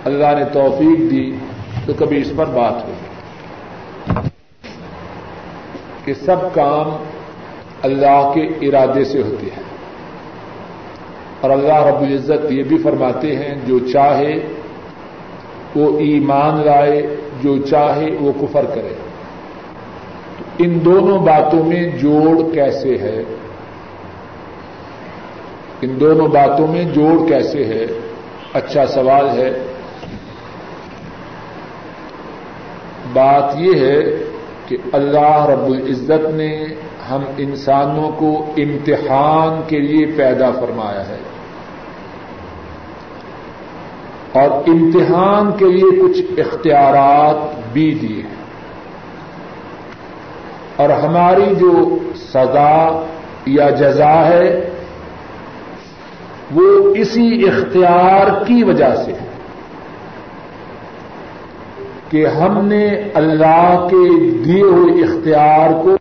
[0.04, 1.32] اللہ نے توفیق دی
[1.86, 3.16] تو کبھی اس پر بات ہوگی۔
[6.04, 7.04] کہ سب کام
[7.82, 9.62] اللہ کے ارادے سے ہوتے ہیں۔
[11.40, 14.46] اور اللہ رب العزت یہ بھی فرماتے ہیں، جو چاہے
[15.76, 18.94] وہ ایمان لائے جو چاہے وہ کفر کرے۔
[20.58, 23.22] ان دونوں باتوں میں جوڑ کیسے ہے؟
[25.82, 27.86] ان دونوں باتوں میں جوڑ کیسے ہے؟
[28.52, 29.50] اچھا سوال ہے۔
[33.12, 34.02] بات یہ ہے
[34.66, 36.64] کہ اللہ رب العزت نے
[37.10, 41.16] ہم انسانوں کو امتحان کے لیے پیدا فرمایا ہے۔
[44.36, 48.36] اور امتحان کے لیے کچھ اختیارات بھی دیے ہیں۔
[50.76, 53.04] اور ہماری جو سزا
[53.46, 54.70] یا جزا ہے،
[56.54, 59.28] وہ اسی اختیار کی وجہ سے ہے
[62.08, 65.96] کہ ہم نے اللہ کے دیے ہوئے اختیار کو